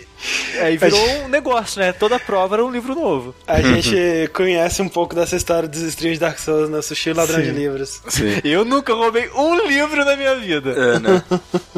[0.61, 1.93] Aí virou um negócio, né?
[1.93, 3.35] Toda prova era um livro novo.
[3.45, 6.81] A gente conhece um pouco dessa história dos streams de Dark Souls, né?
[6.81, 7.43] Sushi Ladrão Sim.
[7.43, 8.01] de Livros.
[8.07, 8.39] Sim.
[8.43, 10.71] Eu nunca roubei um livro na minha vida.
[10.71, 11.23] É, né?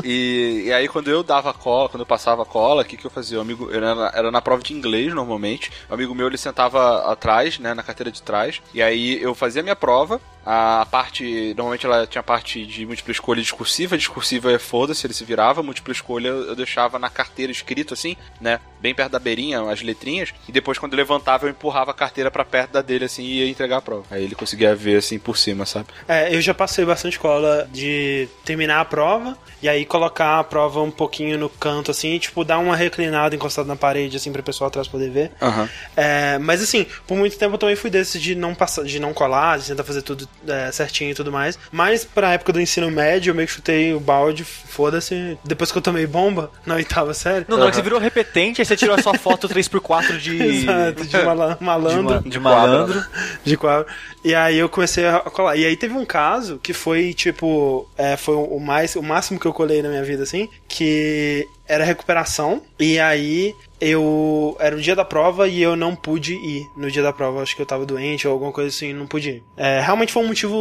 [0.04, 3.12] e, e aí, quando eu dava cola, quando eu passava cola, o que, que eu
[3.12, 3.38] fazia?
[3.38, 5.72] O amigo, era, na- era na prova de inglês, normalmente.
[5.90, 8.62] O amigo meu, ele sentava atrás, né, na carteira de trás.
[8.74, 10.20] E aí, eu fazia a minha prova.
[10.46, 13.98] A parte, normalmente ela tinha parte de múltipla escolha discursiva.
[13.98, 15.62] Discursiva é foda-se, ele se virava.
[15.62, 18.60] Múltipla escolha eu deixava na carteira escrito assim, né?
[18.80, 20.34] Bem perto da beirinha, as letrinhas.
[20.48, 23.44] E depois, quando eu levantava, eu empurrava a carteira pra perto da dele, assim, e
[23.44, 24.06] ia entregar a prova.
[24.10, 25.88] Aí ele conseguia ver, assim, por cima, sabe?
[26.08, 30.82] É, eu já passei bastante cola de terminar a prova e aí colocar a prova
[30.82, 34.42] um pouquinho no canto, assim, e, tipo, dar uma reclinada encostada na parede, assim, pra
[34.42, 35.32] pessoa atrás poder ver.
[35.42, 35.70] Aham.
[35.98, 39.14] É, mas assim, por muito tempo eu também fui desse de não passar, de não
[39.14, 41.58] colar, de tentar fazer tudo é, certinho e tudo mais.
[41.72, 45.38] Mas pra época do ensino médio, eu meio que chutei o balde, foda-se.
[45.44, 47.46] Depois que eu tomei bomba na oitava série.
[47.48, 50.42] Não, na hora que você virou repetente, aí você tirou a sua foto 3x4 de.
[50.42, 51.24] Exato, de de,
[51.64, 52.04] malandro.
[52.04, 53.04] ma- de malandro.
[53.44, 53.86] de quadro.
[54.24, 55.56] E aí eu comecei a colar.
[55.56, 59.46] E aí teve um caso que foi, tipo, é, foi o mais o máximo que
[59.46, 62.62] eu colei na minha vida, assim, que era recuperação.
[62.80, 64.56] E aí eu.
[64.60, 67.42] Era o dia da prova e eu não pude ir no dia da prova.
[67.42, 69.44] Acho que eu tava doente ou alguma coisa assim, não pude ir.
[69.58, 70.58] É, realmente foi um motivo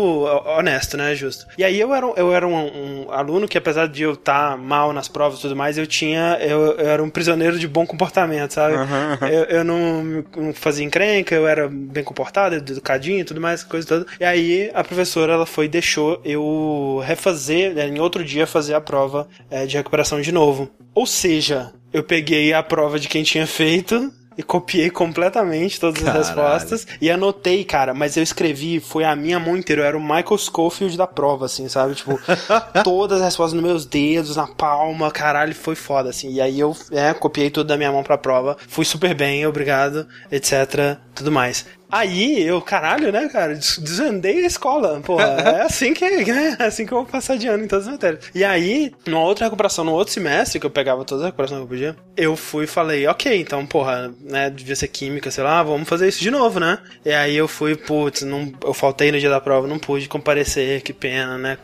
[0.56, 1.14] honesto, né?
[1.14, 1.46] Justo.
[1.56, 4.92] E aí eu era, eu era um, um aluno que, apesar de eu estar mal
[4.92, 6.38] nas provas e tudo mais, eu tinha.
[6.40, 8.74] Eu, eu era um prisioneiro de bom comportamento, sabe?
[9.22, 13.86] Eu, eu não, não fazia encrenca, eu era bem comportado, educadinho e tudo mais, coisa
[13.86, 14.06] toda.
[14.18, 18.74] E aí a professora ela foi e deixou eu refazer, né, em outro dia, fazer
[18.74, 20.70] a prova é, de recuperação de novo.
[20.98, 24.12] Ou seja, eu peguei a prova de quem tinha feito.
[24.36, 26.24] E copiei completamente todas as Caralho.
[26.24, 26.86] respostas.
[27.00, 29.82] E anotei, cara, mas eu escrevi, foi a minha mão inteira.
[29.82, 31.96] Eu era o Michael Schofield da prova, assim, sabe?
[31.96, 32.20] Tipo,
[32.84, 36.34] todas as respostas nos meus dedos, na palma, caralho, foi foda, assim.
[36.34, 38.56] E aí eu, é, copiei tudo da minha mão pra prova.
[38.68, 41.66] Fui super bem, obrigado, etc, tudo mais.
[41.90, 45.00] Aí eu, caralho, né, cara, des- desandei a escola.
[45.00, 45.24] Porra,
[45.58, 47.92] é assim que é, é assim que eu vou passar de ano em todas as
[47.92, 48.24] matérias.
[48.34, 51.64] E aí, numa outra recuperação, no outro semestre, que eu pegava todas as recuperações que
[51.64, 55.62] eu podia, eu fui e falei, ok, então, porra, né, devia ser química, sei lá,
[55.62, 56.78] vamos fazer isso de novo, né?
[57.04, 60.82] E aí eu fui, putz, não, eu faltei no dia da prova, não pude comparecer,
[60.82, 61.56] que pena, né?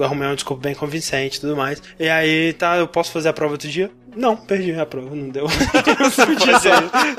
[0.00, 1.82] Arrumei um desculpa bem convincente e tudo mais.
[1.98, 3.90] E aí, tá, eu posso fazer a prova outro dia?
[4.16, 5.46] Não, perdi a prova, não deu.
[6.00, 6.10] Eu
[6.60, 6.72] ser.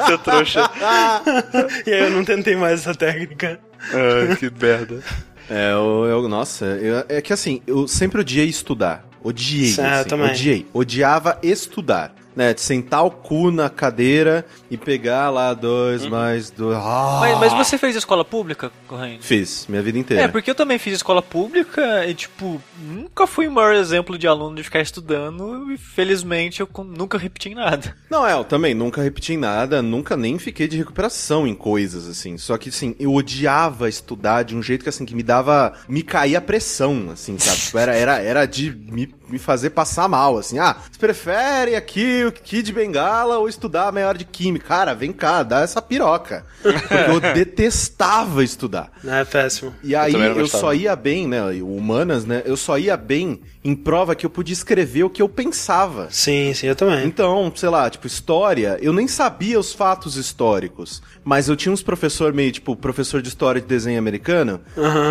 [0.07, 0.69] Seu trouxa.
[1.85, 3.59] E aí eu não tentei mais essa técnica.
[3.93, 5.01] Ai, que merda.
[5.49, 9.05] É, eu, eu- nossa, eu- é que assim, eu sempre odiei estudar.
[9.23, 10.29] Odiei, Certo, assim, também.
[10.31, 10.65] odiei.
[10.73, 12.13] Odiava estudar.
[12.35, 12.53] Né?
[12.53, 16.77] De sentar o cu na cadeira e pegar lá dois mais dois.
[16.77, 17.17] Ah!
[17.21, 19.17] Mas, mas você fez escola pública, Corrêa?
[19.21, 20.23] Fiz, minha vida inteira.
[20.23, 24.27] É, porque eu também fiz escola pública e, tipo, nunca fui o maior exemplo de
[24.27, 27.95] aluno de ficar estudando e, felizmente, eu nunca repeti em nada.
[28.09, 32.07] Não, é, eu também nunca repeti em nada, nunca nem fiquei de recuperação em coisas,
[32.07, 32.37] assim.
[32.37, 35.73] Só que, assim, eu odiava estudar de um jeito que, assim, que me dava.
[35.87, 37.59] me caía a pressão, assim, sabe?
[37.59, 40.59] Tipo, era, era, era de me, me fazer passar mal, assim.
[40.59, 44.67] Ah, você prefere aqui o Kid Bengala ou estudar meia hora de química?
[44.67, 46.45] Cara, vem cá, dá essa piroca.
[46.61, 48.91] Porque eu detestava estudar.
[49.05, 49.73] É péssimo.
[49.83, 50.61] E aí eu, gostava.
[50.61, 51.41] só ia bem, né?
[51.61, 52.41] o Humanas, né?
[52.45, 56.07] Eu só ia bem em prova que eu podia escrever o que eu pensava.
[56.09, 57.05] Sim, sim, eu também.
[57.05, 61.83] Então, sei lá, tipo, história, eu nem sabia os fatos históricos, mas eu tinha uns
[61.83, 64.61] professor meio, tipo, professor de história de desenho americano,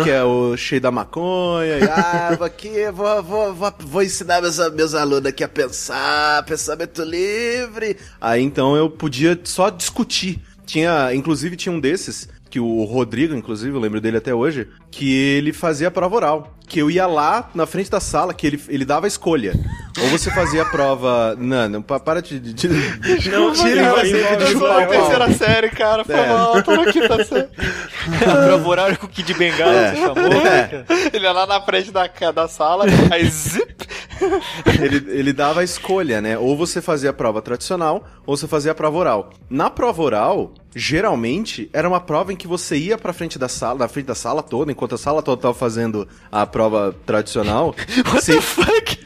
[0.03, 4.41] que é o cheio da maconha, e, ah, vou aqui, vou, vou, vou, vou ensinar
[4.41, 7.97] meus, meus alunos aqui a pensar, pensamento livre.
[8.19, 10.41] Aí, então, eu podia só discutir.
[10.65, 15.11] Tinha, inclusive, tinha um desses, que o Rodrigo, inclusive, eu lembro dele até hoje, que
[15.15, 16.57] ele fazia a prova oral.
[16.67, 19.53] Que eu ia lá na frente da sala, que ele, ele dava a escolha.
[20.01, 21.35] Ou você fazia a prova.
[21.37, 22.39] Não, não, pa- para de.
[22.39, 22.67] de, de
[23.29, 25.31] Não, tira você de chupar o pau.
[25.33, 26.05] série, cara.
[26.05, 26.27] Foi É.
[26.29, 27.47] mal, tô na quinta série.
[28.45, 29.91] Prova oral com o Kid Bengala, É.
[29.91, 30.47] você chamou?
[30.47, 30.85] É.
[31.13, 33.87] Ele é lá na frente da, da sala, aí zip.
[34.81, 36.37] ele, ele dava a escolha, né?
[36.37, 39.29] Ou você fazia a prova tradicional, ou você fazia a prova oral.
[39.49, 43.79] Na prova oral, geralmente, era uma prova em que você ia pra frente da sala,
[43.79, 47.75] na frente da sala toda, enquanto a sala toda tava fazendo a prova tradicional,
[48.05, 48.37] você,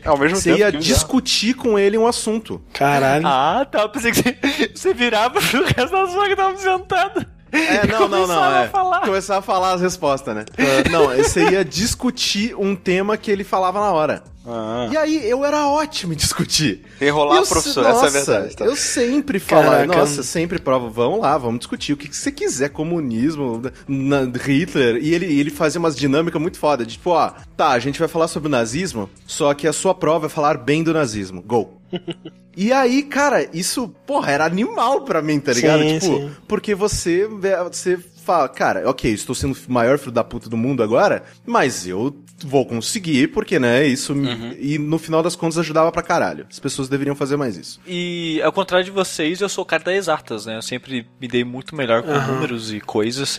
[0.03, 2.61] É ao mesmo você tempo ia discutir com ele um assunto.
[2.73, 3.25] Caralho.
[3.25, 3.81] Ah, tá.
[3.83, 7.25] Eu pensei que você, você virava pro resto da sala que tava sentado.
[7.55, 8.27] É, não, não, não.
[8.27, 8.65] Começava É.
[8.65, 8.99] a falar.
[9.01, 10.45] Começar a falar as respostas, né?
[10.57, 14.23] Ah, não, você ia discutir um tema que ele falava na hora.
[14.47, 14.87] Ah.
[14.91, 16.83] E aí, eu era ótimo em discutir.
[17.01, 18.55] Enrolar Eu o professor, se- essa é a nossa, verdade.
[18.55, 18.65] Tá?
[18.65, 22.69] Eu sempre falava, nossa, sempre prova, vamos lá, vamos discutir o que, que você quiser,
[22.69, 27.69] comunismo, na, Hitler, e ele, ele fazia umas dinâmicas muito foda, de tipo, ó, tá,
[27.69, 30.83] a gente vai falar sobre o nazismo, só que a sua prova é falar bem
[30.83, 31.74] do nazismo, go.
[32.57, 35.81] E aí, cara, isso, porra, era animal pra mim, tá ligado?
[35.81, 36.31] Sim, tipo, sim.
[36.47, 40.55] porque você, vê- você fala, cara, ok, estou sendo o maior filho da puta do
[40.55, 42.15] mundo agora, mas eu
[42.45, 44.55] vou conseguir, porque, né, isso, me- Uhum.
[44.57, 46.47] e no final das contas ajudava pra caralho.
[46.49, 47.77] As pessoas deveriam fazer mais isso.
[47.85, 50.55] E ao contrário de vocês, eu sou o cara das exatas, né?
[50.55, 53.37] Eu sempre me dei muito melhor com números e coisas.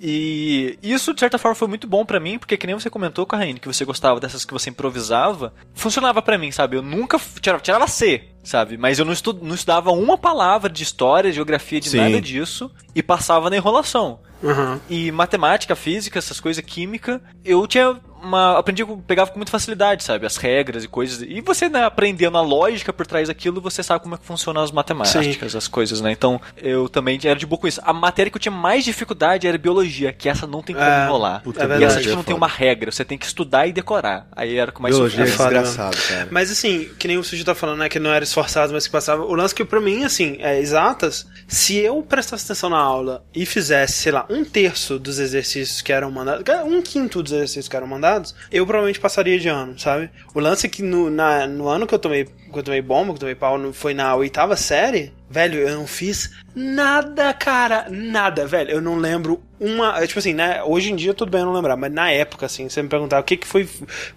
[0.00, 3.26] E isso, de certa forma, foi muito bom pra mim, porque que nem você comentou,
[3.26, 6.76] Carraine, que você gostava dessas que você improvisava, funcionava pra mim, sabe?
[6.76, 8.76] Eu nunca tirava, tirava C, sabe?
[8.76, 11.96] Mas eu não, estu, não estudava uma palavra de história, geografia, de Sim.
[11.98, 14.20] nada disso, e passava na enrolação.
[14.40, 14.78] Uhum.
[14.88, 18.58] E matemática, física, essas coisas, química, eu tinha uma.
[18.58, 20.26] aprendi, com- pegava com muita facilidade, sabe?
[20.26, 21.22] As regras e coisas.
[21.26, 24.62] E você, né, aprendendo a lógica por trás daquilo, você sabe como é que funcionam
[24.62, 26.10] as matemáticas, as coisas, né?
[26.12, 27.80] Então, eu também era de boa com isso.
[27.84, 31.04] A matéria que eu tinha mais dificuldade era biologia, que essa não tem como É,
[31.06, 31.42] enrolar.
[31.42, 31.84] puta, é e verdade.
[31.92, 32.46] essa tipo, não tem foda.
[32.46, 34.26] uma regra, você tem que estudar e decorar.
[34.32, 36.28] Aí era com mais Biologia é é foda, desgraçado, cara.
[36.30, 37.88] Mas assim, que nem o Suji tá falando, né?
[37.88, 39.24] Que não era esforçado, mas que passava.
[39.24, 41.26] O lance que pra mim, assim, é exatas.
[41.46, 45.92] Se eu prestasse atenção na aula e fizesse, sei lá, um terço dos exercícios que
[45.92, 48.07] eram mandados, um quinto dos exercícios que eram mandados,
[48.50, 50.10] eu provavelmente passaria de ano, sabe?
[50.34, 53.06] O lance é que no, na- no ano que eu tomei, que eu tomei bomba,
[53.12, 57.86] que eu tomei pau, no- foi na oitava série, velho, eu não fiz nada, cara.
[57.90, 58.70] Nada, velho.
[58.70, 60.02] Eu não lembro uma.
[60.02, 60.62] é, Tipo assim, né?
[60.64, 63.20] Hoje em dia tudo bem eu não lembrar, mas na época, assim, você me perguntar
[63.20, 63.64] o que, que foi.
[63.64, 63.68] O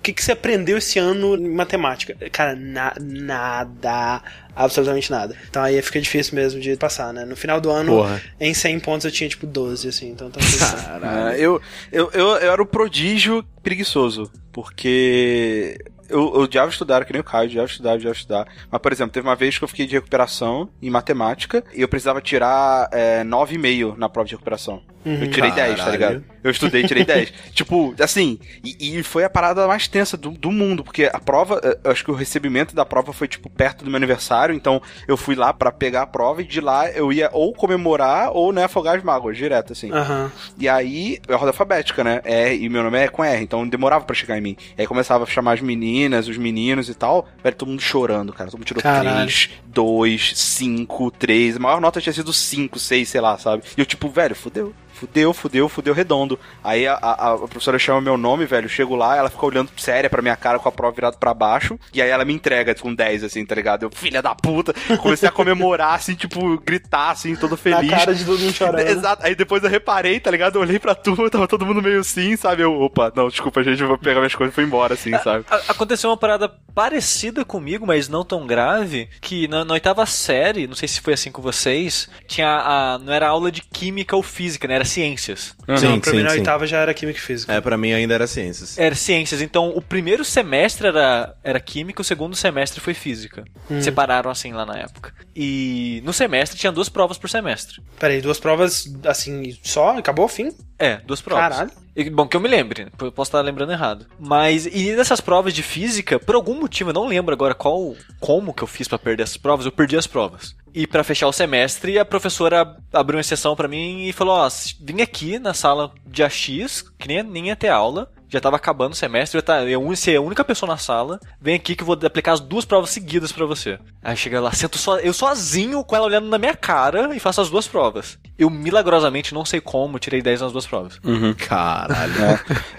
[0.02, 2.16] que, que você aprendeu esse ano em matemática?
[2.32, 4.22] Cara, na- nada.
[4.54, 5.36] Absolutamente nada.
[5.50, 7.24] Então aí fica difícil mesmo de passar, né?
[7.24, 8.22] No final do ano, Porra.
[8.40, 10.10] em 100 pontos eu tinha tipo 12, assim.
[10.10, 11.04] Então tá certo.
[11.04, 11.62] Ah, eu,
[11.92, 15.78] eu, eu, eu era o prodígio preguiçoso, porque
[16.12, 18.48] eu, eu odiava estudar, que nem o Caio, odiava estudar, odiava estudar.
[18.70, 21.88] Mas, por exemplo, teve uma vez que eu fiquei de recuperação em matemática e eu
[21.88, 24.82] precisava tirar é, 9,5 na prova de recuperação.
[25.06, 25.92] Eu tirei 10, tá Caralho.
[25.92, 26.24] ligado?
[26.44, 27.34] Eu estudei, tirei 10.
[27.54, 31.60] tipo, assim, e, e foi a parada mais tensa do, do mundo, porque a prova,
[31.64, 34.82] eh, eu acho que o recebimento da prova foi, tipo, perto do meu aniversário, então
[35.08, 38.52] eu fui lá pra pegar a prova e de lá eu ia ou comemorar ou,
[38.52, 39.92] né, afogar as mágoas, direto, assim.
[39.92, 40.32] Aham.
[40.58, 42.22] E aí, é ordem alfabética, né?
[42.24, 44.58] R, e meu nome é com R, então demorava pra chegar em mim.
[44.78, 47.28] E aí começava a chamar as meninas, os meninos e tal.
[47.44, 48.50] Velho, todo mundo chorando, cara.
[48.50, 49.26] Todo mundo tirou Caralho.
[49.28, 51.56] 3, 2, 5, 3.
[51.56, 53.64] A maior nota tinha sido 5, 6, sei lá, sabe?
[53.78, 54.74] E eu, tipo, velho, fudeu.
[54.94, 56.38] Fudeu, fudeu, fudeu redondo.
[56.64, 58.66] Aí a, a- a professora chama meu nome, velho.
[58.66, 61.34] Eu chego lá, ela fica olhando séria pra minha cara com a prova virada pra
[61.34, 61.80] baixo.
[61.92, 63.82] E aí ela me entrega com 10, assim, tá ligado?
[63.82, 64.76] Eu, filha da puta.
[65.02, 67.90] Comecei a comemorar, assim, tipo, gritar, assim, todo Na feliz.
[67.90, 68.86] cara de todo mundo chorando.
[68.88, 69.26] Exato.
[69.26, 70.58] Aí depois eu reparei, tá ligado?
[70.58, 72.62] Eu olhei pra turma, tava todo mundo meio assim, sabe?
[72.62, 75.46] Eu, opa, não, desculpa, gente, eu vou pegar minhas coisas e fui embora, assim, sabe?
[75.50, 80.06] A- Aconteceu uma parada parecida comigo, mas não tão grave, que na Na, na oitava
[80.06, 83.00] série, não sei se foi assim com vocês, tinha a.
[83.00, 84.76] Não era aula de química ou física, né?
[84.76, 85.56] Era ciências.
[85.78, 86.40] Sim, pra mim sim, na sim.
[86.40, 87.54] oitava já era química e física.
[87.54, 88.78] É, pra mim ainda era ciências.
[88.78, 93.44] Era ciências, então o primeiro semestre era, era química, o segundo semestre foi física.
[93.82, 95.14] Separaram assim lá na época.
[95.36, 97.82] E no semestre tinha duas provas por semestre.
[98.00, 99.98] Peraí, duas provas assim, só?
[99.98, 100.52] Acabou o fim?
[100.78, 101.50] É, duas provas.
[101.50, 101.72] Caralho.
[102.12, 104.06] Bom, que eu me lembre, eu posso estar lembrando errado.
[104.20, 108.54] Mas, e nessas provas de física, por algum motivo, eu não lembro agora qual, como
[108.54, 110.56] que eu fiz pra perder as provas, eu perdi as provas.
[110.74, 114.50] E pra fechar o semestre, a professora abriu uma exceção pra mim e falou: Ó,
[114.80, 118.94] vim aqui na sala de AX, que nem, nem ia ter aula, já tava acabando
[118.94, 121.86] o semestre, eu, tá, eu ser a única pessoa na sala, vem aqui que eu
[121.86, 123.78] vou aplicar as duas provas seguidas pra você.
[124.02, 127.42] Aí chega lá, sento só, eu sozinho com ela olhando na minha cara e faço
[127.42, 128.18] as duas provas.
[128.38, 131.00] Eu milagrosamente, não sei como, tirei 10 nas duas provas.
[131.48, 132.12] Caralho.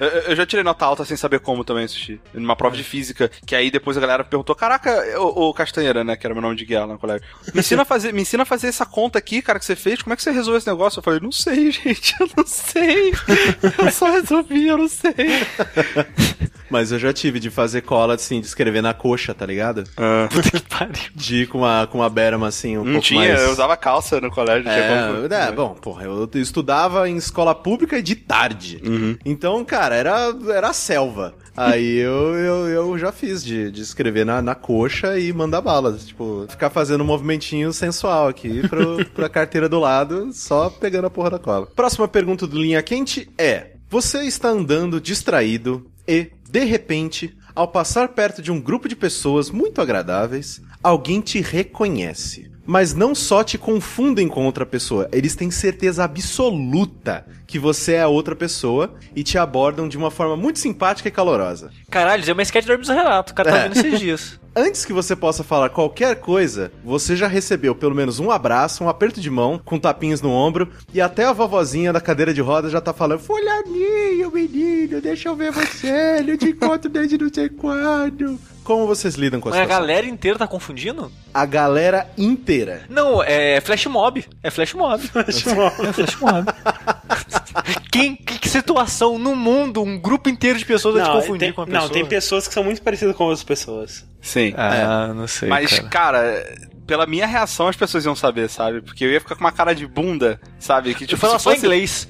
[0.00, 2.20] Eu, eu já tirei nota alta sem saber como também, Sushi.
[2.34, 4.90] Numa prova de física, que aí depois a galera perguntou: Caraca,
[5.20, 6.16] ô Castanheira, né?
[6.16, 7.24] Que era meu nome de guerra lá no colégio.
[7.54, 10.02] Me ensina, a fazer, me ensina a fazer essa conta aqui, cara, que você fez.
[10.02, 10.98] Como é que você resolveu esse negócio?
[10.98, 13.12] Eu falei: Não sei, gente, eu não sei.
[13.78, 15.12] Eu só resolvi, eu não sei.
[16.70, 19.84] Mas eu já tive de fazer cola, assim, de escrever na coxa, tá ligado?
[20.30, 20.94] Puta que pariu.
[21.14, 23.42] De ir com uma, com uma berma, assim, um Não pouco tinha, mais...
[23.42, 24.62] eu usava calça no colégio.
[24.62, 28.80] tinha como- É, é, bom, porra, eu estudava em escola pública e de tarde.
[29.24, 31.34] Então, cara, era, era a selva.
[31.56, 36.06] Aí eu, eu, eu já fiz de, de escrever na, na coxa e mandar balas.
[36.06, 41.10] Tipo, ficar fazendo um movimentinho sensual aqui pro, pra carteira do lado, só pegando a
[41.10, 41.66] porra da cola.
[41.66, 48.08] Próxima pergunta do Linha Quente é: Você está andando distraído e, de repente, ao passar
[48.08, 52.50] perto de um grupo de pessoas muito agradáveis, alguém te reconhece.
[52.64, 58.02] Mas não só te confundem com outra pessoa, eles têm certeza absoluta que você é
[58.02, 61.70] a outra pessoa e te abordam de uma forma muito simpática e calorosa.
[61.90, 63.62] Caralho, é uma sketch do Hermes Renato, o cara tá É.
[63.68, 64.40] vendo esses dias.
[64.54, 68.88] Antes que você possa falar qualquer coisa, você já recebeu pelo menos um abraço, um
[68.88, 72.68] aperto de mão, com tapinhas no ombro, e até a vovozinha da cadeira de roda
[72.68, 77.48] já tá falando: Fulaninho, menino, deixa eu ver você, não te encontro desde não sei
[77.48, 78.38] quando.
[78.72, 79.86] Como vocês lidam com a Mas a situação?
[79.86, 81.12] galera inteira tá confundindo?
[81.32, 82.82] A galera inteira.
[82.88, 84.24] Não, é flash mob.
[84.42, 85.02] É flash mob.
[85.14, 86.46] É flash mob.
[87.90, 91.52] Quem, que, que situação no mundo um grupo inteiro de pessoas vai te confundir tem,
[91.52, 91.82] com uma pessoa?
[91.82, 94.04] não, tem pessoas que são muito parecidas com outras pessoas.
[94.20, 94.54] Sim.
[94.56, 95.48] Ah, não sei.
[95.48, 95.88] Mas, cara.
[95.88, 96.71] cara.
[96.92, 98.82] Pela minha reação as pessoas iam saber, sabe?
[98.82, 100.94] Porque eu ia ficar com uma cara de bunda, sabe?
[100.94, 102.06] Que Eu tipo, falo se só inglês.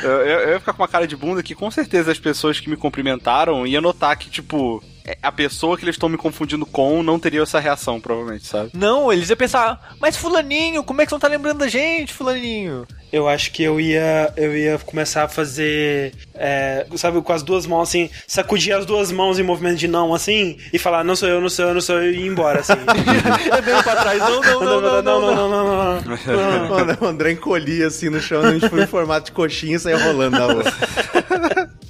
[0.00, 2.60] eu, eu- eu ia ficar com uma cara de bunda que com certeza as pessoas
[2.60, 4.80] que me cumprimentaram iam notar que, tipo,
[5.22, 8.70] a pessoa que eles estão me confundindo com não teria essa reação, provavelmente, sabe?
[8.74, 12.12] Não, eles iam pensar, mas fulaninho, como é que você não tá lembrando da gente,
[12.12, 12.86] fulaninho?
[13.10, 17.64] Eu acho que eu ia, eu ia começar a fazer, é, sabe, com as duas
[17.64, 21.26] mãos assim, sacudir as duas mãos em movimento de não, assim, e falar, não sou
[21.28, 22.74] eu, não sou eu, não sou eu, e ir embora, assim.
[22.74, 25.36] Andando pra trás, não, não, não, não, não, não.
[25.36, 26.68] não, não, não.
[26.68, 29.78] Mano, o André encolhia assim no chão, a gente foi em formato de coxinha e
[29.78, 30.64] saia rolando na rua.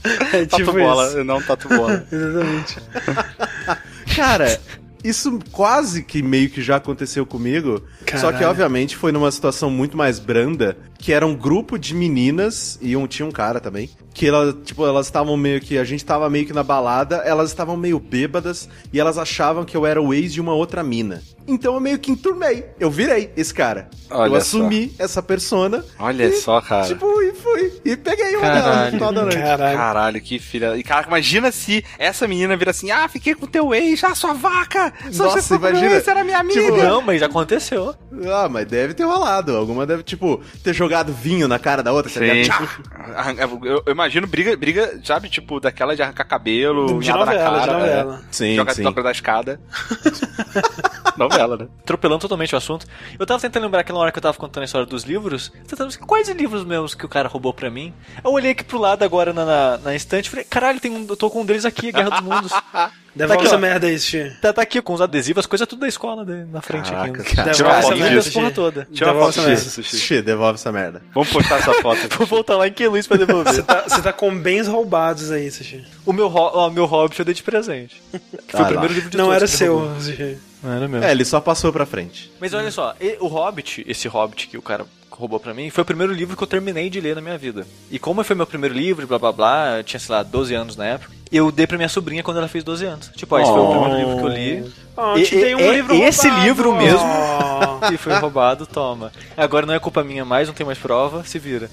[0.32, 1.24] É Tatu tipo bola, isso.
[1.24, 2.04] não tatu bola.
[2.11, 2.78] Exatamente.
[4.16, 4.61] Cara,
[5.04, 7.82] isso quase que meio que já aconteceu comigo.
[8.00, 8.48] Só que, Caralho.
[8.50, 13.07] obviamente, foi numa situação muito mais branda, que era um grupo de meninas, e um,
[13.07, 15.78] tinha um cara também, que ela, tipo, elas estavam meio que.
[15.78, 19.76] A gente tava meio que na balada, elas estavam meio bêbadas, e elas achavam que
[19.76, 21.22] eu era o ex de uma outra mina.
[21.46, 22.66] Então eu meio que enturmei.
[22.78, 23.88] Eu virei esse cara.
[24.11, 25.82] Olha eu assumi essa persona.
[25.99, 26.86] Olha e, só, cara.
[26.86, 27.72] Tipo, e fui.
[27.86, 28.90] E peguei uma dela no Caralho.
[28.92, 29.38] final da noite.
[29.38, 29.78] Caralho.
[29.78, 30.76] Caralho, que filha.
[30.76, 34.34] E cara, imagina se essa menina vira assim: ah, fiquei com teu ex, ah, sua
[34.34, 34.92] vaca!
[35.11, 35.94] Só Nossa, você imagina.
[35.94, 36.61] ex, era minha amiga!
[36.61, 37.94] Tipo, Não, mas já aconteceu.
[38.30, 39.57] Ah, mas deve ter rolado.
[39.57, 42.11] Alguma deve, tipo, ter jogado vinho na cara da outra.
[42.12, 42.68] tá ligado?
[43.16, 47.24] Arranca- Eu, eu imagino briga, briga, sabe, tipo, daquela de arrancar cabelo, De unhada na
[47.26, 48.22] novela, de cara, novela.
[48.30, 48.82] Sim, jogar sim.
[48.82, 49.61] toca da escada.
[51.16, 51.66] novela, né?
[51.80, 52.86] Atropelando totalmente o assunto.
[53.18, 55.53] Eu tava tentando lembrar aquela hora que eu tava contando a história dos livros.
[55.66, 57.93] Tentando quais livros meus que o cara roubou pra mim.
[58.24, 61.07] Eu olhei aqui pro lado agora na, na, na estante e falei, caralho, tem um,
[61.09, 62.53] eu tô com um deles aqui, Guerra dos Mundos.
[63.18, 63.58] Devolve Tá aqui, essa ó.
[63.58, 64.32] merda aí, Xi.
[64.40, 67.20] Tá, tá aqui com os adesivos, as coisas tudo da escola né, na frente Caraca,
[67.22, 67.36] aqui.
[67.36, 67.52] cara.
[67.52, 68.54] Devolve essa foto merda, Essa porra Xi.
[68.54, 68.88] toda.
[68.92, 69.62] Tira uma Devolve foto essa merda.
[69.64, 69.96] disso, Sushi.
[69.98, 71.02] Xê, devolve essa merda.
[71.12, 71.98] Vamos postar essa foto.
[72.16, 73.52] Vou voltar lá em que Luiz pra devolver.
[73.54, 75.84] Você tá, tá com bens roubados aí, Sushi.
[76.06, 78.00] o meu, ó, meu Hobbit eu dei de presente.
[78.12, 78.94] Que foi Ah, o primeiro lá.
[78.94, 79.92] livro de Não era seu.
[80.00, 80.38] Sushi.
[80.62, 81.02] Não era meu.
[81.02, 82.32] É, ele só passou pra frente.
[82.40, 85.84] Mas olha só, o Hobbit, esse Hobbit que o cara roubou pra mim, foi o
[85.84, 87.66] primeiro livro que eu terminei de ler na minha vida.
[87.90, 90.76] E como foi meu primeiro livro, blá blá blá, eu tinha, sei lá, 12 anos
[90.76, 93.11] na época, eu dei pra minha sobrinha quando ela fez 12 anos.
[93.14, 94.72] Tipo, ó, esse foi o primeiro livro que eu li.
[95.01, 96.45] Oh, E- te dei um e- livro esse roubado.
[96.47, 96.99] livro mesmo.
[97.01, 97.68] Oh.
[97.93, 99.12] E foi roubado, toma.
[99.37, 101.70] Agora não é culpa minha mais, não tem mais prova, se vira.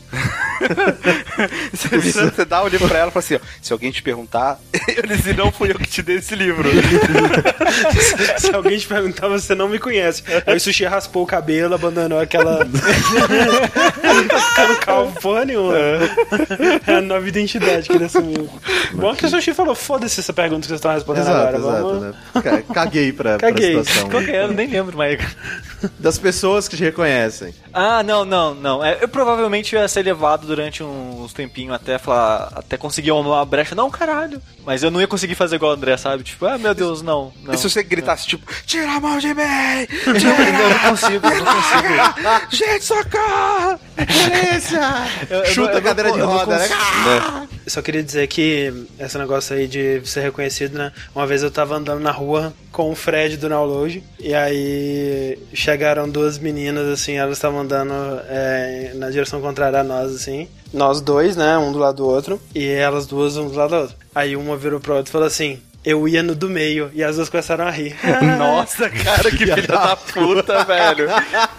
[1.74, 4.60] você, você dá o livro pra ela e fala assim: ó, se alguém te perguntar,
[4.96, 6.70] eu disse, não fui eu que te dei esse livro.
[8.38, 10.24] Se alguém te perguntar, você não me conhece.
[10.46, 12.60] Aí o sushi raspou o cabelo, abandonou aquela.
[12.66, 15.74] tá ficando calvo porra nenhuma.
[16.88, 18.50] É a nova identidade que ele assumiu.
[18.94, 21.58] Bom que o sushi falou: foda-se essa pergunta que vocês estão respondendo Exato, agora.
[21.58, 22.02] exato, Vamos...
[22.02, 22.14] né?
[22.42, 23.74] Ca- Caguei pra, Caguei.
[23.76, 24.24] pra situação.
[24.24, 24.44] Que é?
[24.44, 25.20] Eu nem lembro mais.
[26.00, 27.54] Das pessoas que te reconhecem.
[27.72, 28.84] Ah, não, não, não.
[28.84, 33.76] É, eu provavelmente ia ser levado durante uns tempinhos até falar, até conseguir uma brecha.
[33.76, 34.42] Não, caralho.
[34.66, 36.24] Mas eu não ia conseguir fazer igual o André, sabe?
[36.24, 37.32] Tipo, ah, meu Deus, não.
[37.44, 37.54] não.
[37.54, 39.44] E se você gritasse, tipo, tira a mão de mim!
[40.08, 42.50] Eu não, não consigo, não consigo.
[42.50, 43.80] Gente, socorro!
[43.96, 44.82] Polícia!
[45.30, 46.68] Eu- eu Chuta não- a cadeira eu de roda, né?
[47.68, 50.92] Só queria dizer que esse negócio aí de ser reconhecido, né?
[51.14, 56.10] Uma vez eu tava andando na rua com o Fred do Download e aí chegaram
[56.10, 57.94] duas meninas, assim, elas estavam andando
[58.28, 60.48] é, na direção contrária a nós, assim.
[60.74, 61.58] Nós dois, né?
[61.58, 62.42] Um do lado do outro.
[62.54, 63.96] E elas duas, um do lado do outro.
[64.14, 65.60] Aí uma virou pro outro e falou assim.
[65.86, 67.96] Eu ia no do meio e as duas começaram a rir.
[68.40, 71.08] Nossa, cara, que filha da puta, velho.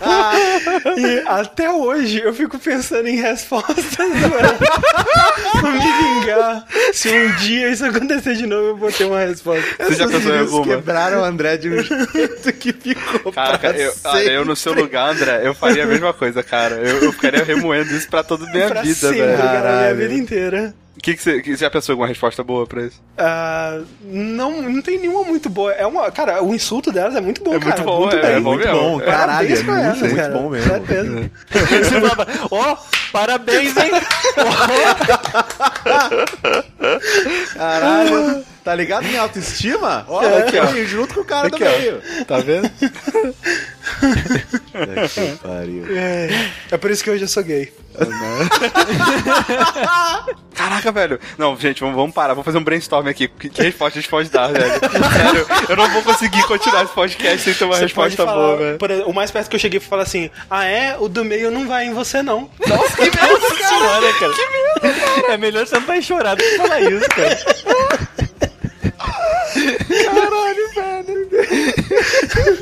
[0.96, 6.66] E até hoje eu fico pensando em respostas pra, me vingar.
[6.92, 9.64] Se um dia isso acontecer de novo, eu vou ter uma resposta.
[9.78, 10.64] Você já pensou em alguma?
[10.64, 15.14] quebraram o André de um jeito que ficou Caraca, eu, olha, eu no seu lugar,
[15.14, 16.76] André, eu faria a mesma coisa, cara.
[16.76, 19.38] Eu, eu ficaria remoendo isso pra toda a minha pra vida, sempre, velho.
[19.38, 20.74] cara, a minha vida inteira.
[21.06, 23.00] O que, que você, que, você já pensou em alguma resposta boa pra isso?
[23.16, 25.70] Ah, não, não tem nenhuma muito boa.
[25.72, 27.84] É uma, cara, o insulto delas é muito bom, É muito cara.
[27.84, 28.30] bom, muito é, bem.
[28.32, 28.80] é bom muito mesmo.
[28.80, 30.32] bom, É, caralho, é muito, elas, muito cara.
[30.34, 30.68] bom mesmo.
[30.68, 31.30] Certeza.
[31.84, 32.76] Você falava, ó,
[33.12, 33.92] parabéns, hein?
[37.54, 40.04] Caralho, tá ligado minha autoestima?
[40.10, 40.38] Olha, É.
[40.40, 41.78] aqui, ó, junto com o cara do Aqui, ó.
[41.78, 42.02] meio.
[42.26, 42.68] Tá vendo?
[44.76, 45.84] É que pariu.
[46.70, 47.72] É por isso que hoje eu sou gay.
[50.54, 51.18] Caraca, velho.
[51.38, 52.34] Não, gente, vamos, vamos parar.
[52.34, 53.26] Vamos fazer um brainstorm aqui.
[53.28, 54.68] Que, que resposta a gente pode dar, velho?
[54.70, 58.56] Sério, eu não vou conseguir continuar esse podcast sem ter uma Você resposta falar, boa,
[58.56, 58.78] velho.
[58.78, 60.96] por o mais perto que eu cheguei foi falar assim: Ah, é?
[60.98, 62.50] O do meio não vai em você, não.
[62.66, 64.12] Nossa, que medo, cara.
[64.18, 64.32] cara.
[64.34, 67.38] Que medo, É melhor você não estar chorado que falar isso, cara.
[70.04, 71.28] Caralho, velho.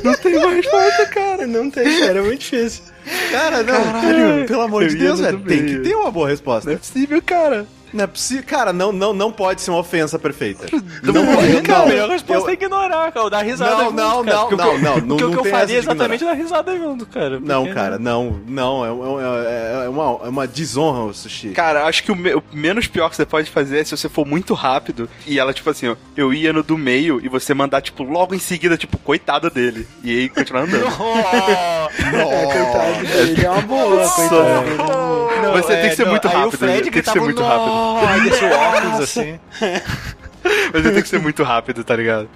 [0.03, 1.47] Não tem mais resposta, cara.
[1.47, 2.19] Não tem, cara.
[2.19, 2.83] É muito difícil.
[3.31, 6.69] Cara, não, pelo amor de Deus, velho, tem que ter uma boa resposta.
[6.69, 7.67] Não é possível, cara.
[7.93, 8.43] Não é possível.
[8.45, 10.65] Cara, não, não, não pode ser uma ofensa perfeita.
[11.03, 11.87] Não pode, pode, Cara, a não.
[11.89, 13.29] melhor resposta Eu- é ignorar, cara.
[13.29, 14.25] Dar risada Não, junto, não, cara.
[14.25, 17.05] não, não, que- não, Porque não o que eu faria exatamente é dar risada junto,
[17.05, 17.39] cara.
[17.39, 18.89] Não, Porque- cara, não, não, é,
[19.81, 21.49] é- é uma, é uma desonra o sushi.
[21.49, 24.09] Cara, acho que o, me- o menos pior que você pode fazer é se você
[24.09, 27.53] for muito rápido e ela, tipo assim, ó, eu ia no do meio e você
[27.53, 29.87] mandar, tipo, logo em seguida, tipo, coitado dele.
[30.03, 30.85] E aí continuar andando.
[30.85, 33.45] É, coitado dele.
[33.45, 34.45] É uma boa, coitado.
[35.41, 37.47] Não, Você tem que ser muito aí rápido, o Fred tem que ser muito "Nó",
[38.07, 39.39] Aí deixa o óculos assim.
[40.73, 42.29] Mas tem que ser muito rápido, tá ligado?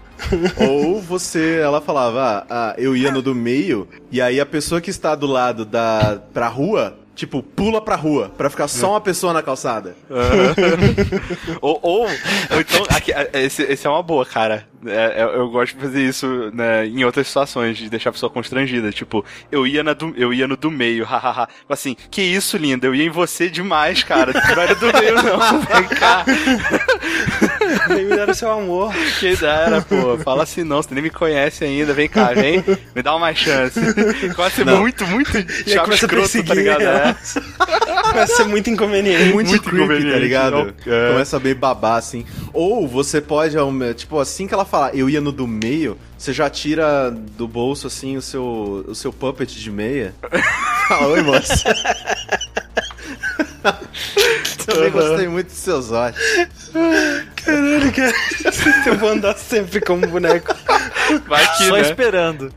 [0.58, 4.82] Ou você, ela falava, ah, ah, eu ia no do meio, e aí a pessoa
[4.82, 9.02] que está do lado da pra rua, tipo, pula pra rua, pra ficar só uma
[9.02, 9.96] pessoa na calçada.
[11.62, 12.10] ou, ou, ou
[12.60, 14.66] então, aqui, é, esse, esse é uma boa, cara.
[14.86, 18.30] É, é, eu gosto de fazer isso né, em outras situações, de deixar a pessoa
[18.30, 18.90] constrangida.
[18.92, 21.50] Tipo, eu ia, na do, eu ia no do meio, hahaha.
[21.68, 24.32] assim, que isso, linda, eu ia em você demais, cara.
[24.32, 25.60] Não era do meio, não.
[25.60, 26.24] Vem cá.
[27.90, 28.94] Nem me deram seu amor.
[29.20, 30.18] Que dera, pô.
[30.20, 31.94] Fala assim, não, você nem me conhece ainda.
[31.94, 32.64] Vem cá, vem.
[32.96, 33.80] Me dá uma chance.
[34.36, 36.82] Começa a ser muito, muito E começa a escroto, tá ligado?
[36.82, 36.86] É.
[36.86, 37.38] elas.
[38.14, 39.34] Vai ser muito inconveniente.
[39.34, 40.52] Muito, Muito creepy, tá inconveniente, ligado?
[40.86, 41.12] não- é.
[41.12, 42.26] Começa a meio babar, assim.
[42.54, 43.56] Ou você pode,
[43.96, 47.88] tipo, assim que ela falar, eu ia no do meio, você já tira do bolso,
[47.88, 50.14] assim, o seu, o seu puppet de meia.
[50.90, 51.64] Fala, oi, moça.
[54.66, 56.18] Também gostei muito dos seus olhos.
[57.36, 58.14] Caralho, cara.
[58.86, 60.56] Eu vou andar sempre como boneco.
[61.28, 61.82] Vai que, Só né?
[61.82, 62.54] esperando.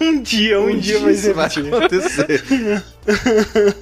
[0.00, 1.76] Um dia, um, dia vai isso ser vai um dia.
[1.76, 2.42] acontecer.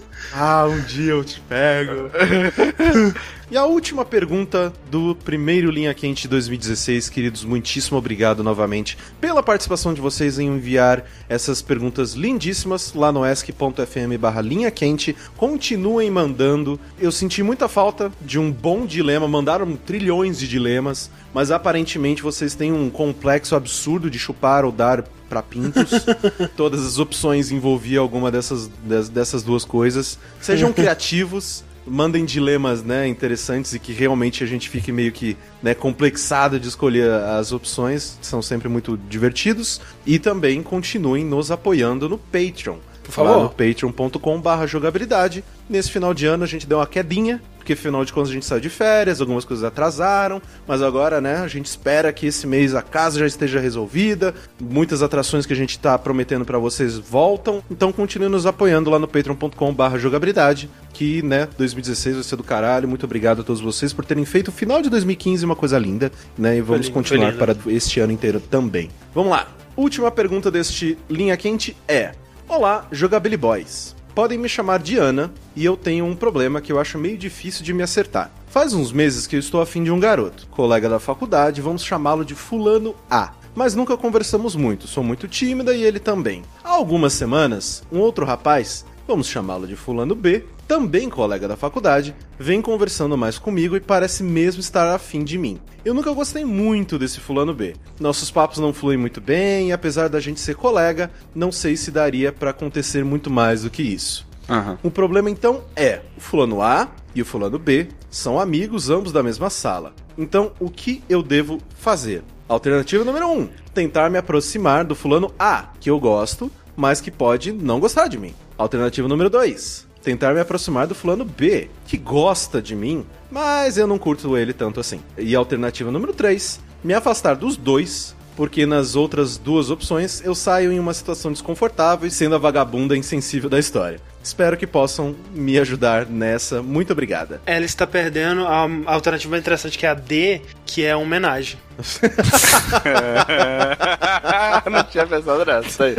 [0.32, 2.10] ah, um dia eu te pego.
[3.50, 9.92] E a última pergunta do primeiro Linha Quente 2016, queridos, muitíssimo obrigado novamente pela participação
[9.92, 15.16] de vocês em enviar essas perguntas lindíssimas lá no ask.fm barra linha quente.
[15.36, 16.78] Continuem mandando.
[16.96, 22.54] Eu senti muita falta de um bom dilema, mandaram trilhões de dilemas, mas aparentemente vocês
[22.54, 25.90] têm um complexo absurdo de chupar ou dar para pintos.
[26.56, 30.18] Todas as opções envolviam alguma dessas, des- dessas duas coisas.
[30.40, 35.72] Sejam criativos, mandem dilemas né, interessantes e que realmente a gente fique meio que né,
[35.74, 38.18] complexado de escolher as opções.
[38.20, 39.80] São sempre muito divertidos.
[40.04, 42.76] E também continuem nos apoiando no Patreon.
[43.04, 43.36] Por favor.
[43.36, 45.42] Lá no patreon.com barra jogabilidade.
[45.68, 48.46] Nesse final de ano a gente deu uma quedinha, porque afinal de contas a gente
[48.46, 52.74] saiu de férias, algumas coisas atrasaram, mas agora, né, a gente espera que esse mês
[52.74, 57.62] a casa já esteja resolvida, muitas atrações que a gente tá prometendo para vocês voltam,
[57.70, 62.42] então continue nos apoiando lá no patreon.com barra jogabilidade, que, né, 2016 vai ser do
[62.42, 65.78] caralho, muito obrigado a todos vocês por terem feito o final de 2015 uma coisa
[65.78, 68.88] linda, né, e vamos lindo, continuar para este ano inteiro também.
[69.14, 72.12] Vamos lá, última pergunta deste Linha Quente é,
[72.48, 73.99] Olá, Jogabili Boys.
[74.14, 77.64] Podem me chamar de Ana e eu tenho um problema que eu acho meio difícil
[77.64, 78.30] de me acertar.
[78.48, 82.24] Faz uns meses que eu estou afim de um garoto, colega da faculdade, vamos chamá-lo
[82.24, 83.32] de Fulano A.
[83.54, 86.42] Mas nunca conversamos muito, sou muito tímida e ele também.
[86.62, 92.14] Há algumas semanas, um outro rapaz, vamos chamá-lo de Fulano B, também colega da faculdade,
[92.38, 95.58] vem conversando mais comigo e parece mesmo estar afim de mim.
[95.84, 97.74] Eu nunca gostei muito desse fulano B.
[97.98, 101.90] Nossos papos não fluem muito bem e apesar da gente ser colega, não sei se
[101.90, 104.24] daria para acontecer muito mais do que isso.
[104.48, 104.78] Aham.
[104.80, 109.24] O problema então é, o fulano A e o fulano B são amigos ambos da
[109.24, 109.92] mesma sala.
[110.16, 112.22] Então, o que eu devo fazer?
[112.48, 117.10] Alternativa número 1: um, tentar me aproximar do fulano A, que eu gosto, mas que
[117.10, 118.36] pode não gostar de mim.
[118.56, 123.86] Alternativa número 2: tentar me aproximar do fulano B, que gosta de mim, mas eu
[123.86, 125.00] não curto ele tanto assim.
[125.16, 130.72] E alternativa número 3: me afastar dos dois porque nas outras duas opções eu saio
[130.72, 134.00] em uma situação desconfortável e sendo a vagabunda insensível da história.
[134.22, 136.62] Espero que possam me ajudar nessa.
[136.62, 137.40] Muito obrigada.
[137.44, 140.40] Ela está perdendo a alternativa interessante que é a D,
[140.70, 141.58] que é homenagem.
[144.70, 145.96] não tinha pensado nessa aí.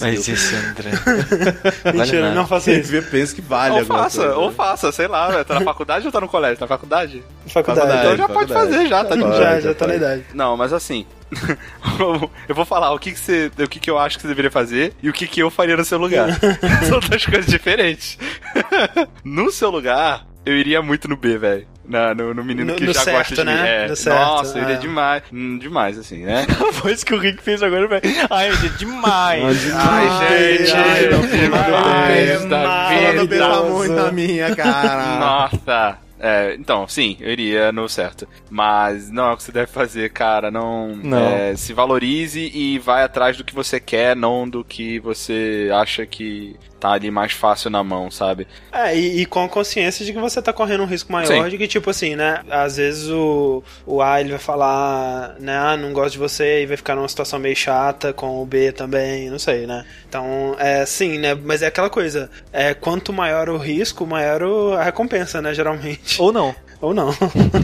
[0.00, 0.92] Mas esse André.
[1.92, 2.34] Mentira, nada.
[2.34, 2.92] não faça isso.
[2.92, 4.36] vê pensa que vale ou faça, coisa.
[4.36, 6.58] ou faça, sei lá, tá na faculdade ou tá no colégio?
[6.58, 7.24] Tá na faculdade?
[7.48, 7.88] Faculdade.
[7.88, 8.06] Faculdade.
[8.06, 8.72] Então já pode faculdade.
[8.72, 9.60] fazer, já, tá de Pode, já, boa.
[9.60, 10.04] já tá na pode.
[10.04, 10.24] idade.
[10.32, 11.04] Não, mas assim.
[12.48, 13.50] eu vou falar o que, que você.
[13.58, 15.76] O que, que eu acho que você deveria fazer e o que, que eu faria
[15.76, 16.28] no seu lugar.
[16.88, 18.16] São duas coisas diferentes.
[19.24, 21.71] no seu lugar, eu iria muito no B, velho.
[21.92, 23.86] Na- No, no menino No- que no já certo, gosta de né?
[23.86, 23.92] mim.
[23.94, 24.08] É.
[24.10, 24.78] Nossa, eu iria é.
[24.78, 25.22] demais.
[25.32, 26.46] Hum, demais, assim, né?
[26.60, 28.02] A voz que o Rick fez agora, velho.
[28.30, 29.72] Ai, é demais.
[29.74, 33.48] Ai, gente, ai, não meu tem mais da Falando bem vida.
[33.48, 35.18] tá muito na minha, cara.
[35.20, 35.98] Nossa.
[36.24, 38.28] É, então, sim, eu iria no certo.
[38.48, 40.50] Mas não é o que você deve fazer, cara.
[40.52, 41.18] Não, Não.
[41.18, 46.06] é, se valorize e vai atrás do que você quer, não do que você acha
[46.06, 48.44] que tá ali mais fácil na mão, sabe?
[48.72, 51.48] É, e, e com a consciência de que você tá correndo um risco maior Sim.
[51.48, 52.40] de que, tipo assim, né?
[52.50, 55.56] Às vezes o, o A ele vai falar, né?
[55.56, 58.72] Ah, não gosto de você e vai ficar numa situação meio chata com o B
[58.72, 59.84] também, não sei, né?
[60.08, 61.36] Então, é sim, né?
[61.36, 65.54] Mas é aquela coisa, é quanto maior o risco, maior o- a recompensa, né?
[65.54, 66.20] Geralmente.
[66.20, 66.52] Ou não.
[66.82, 67.10] Ou não.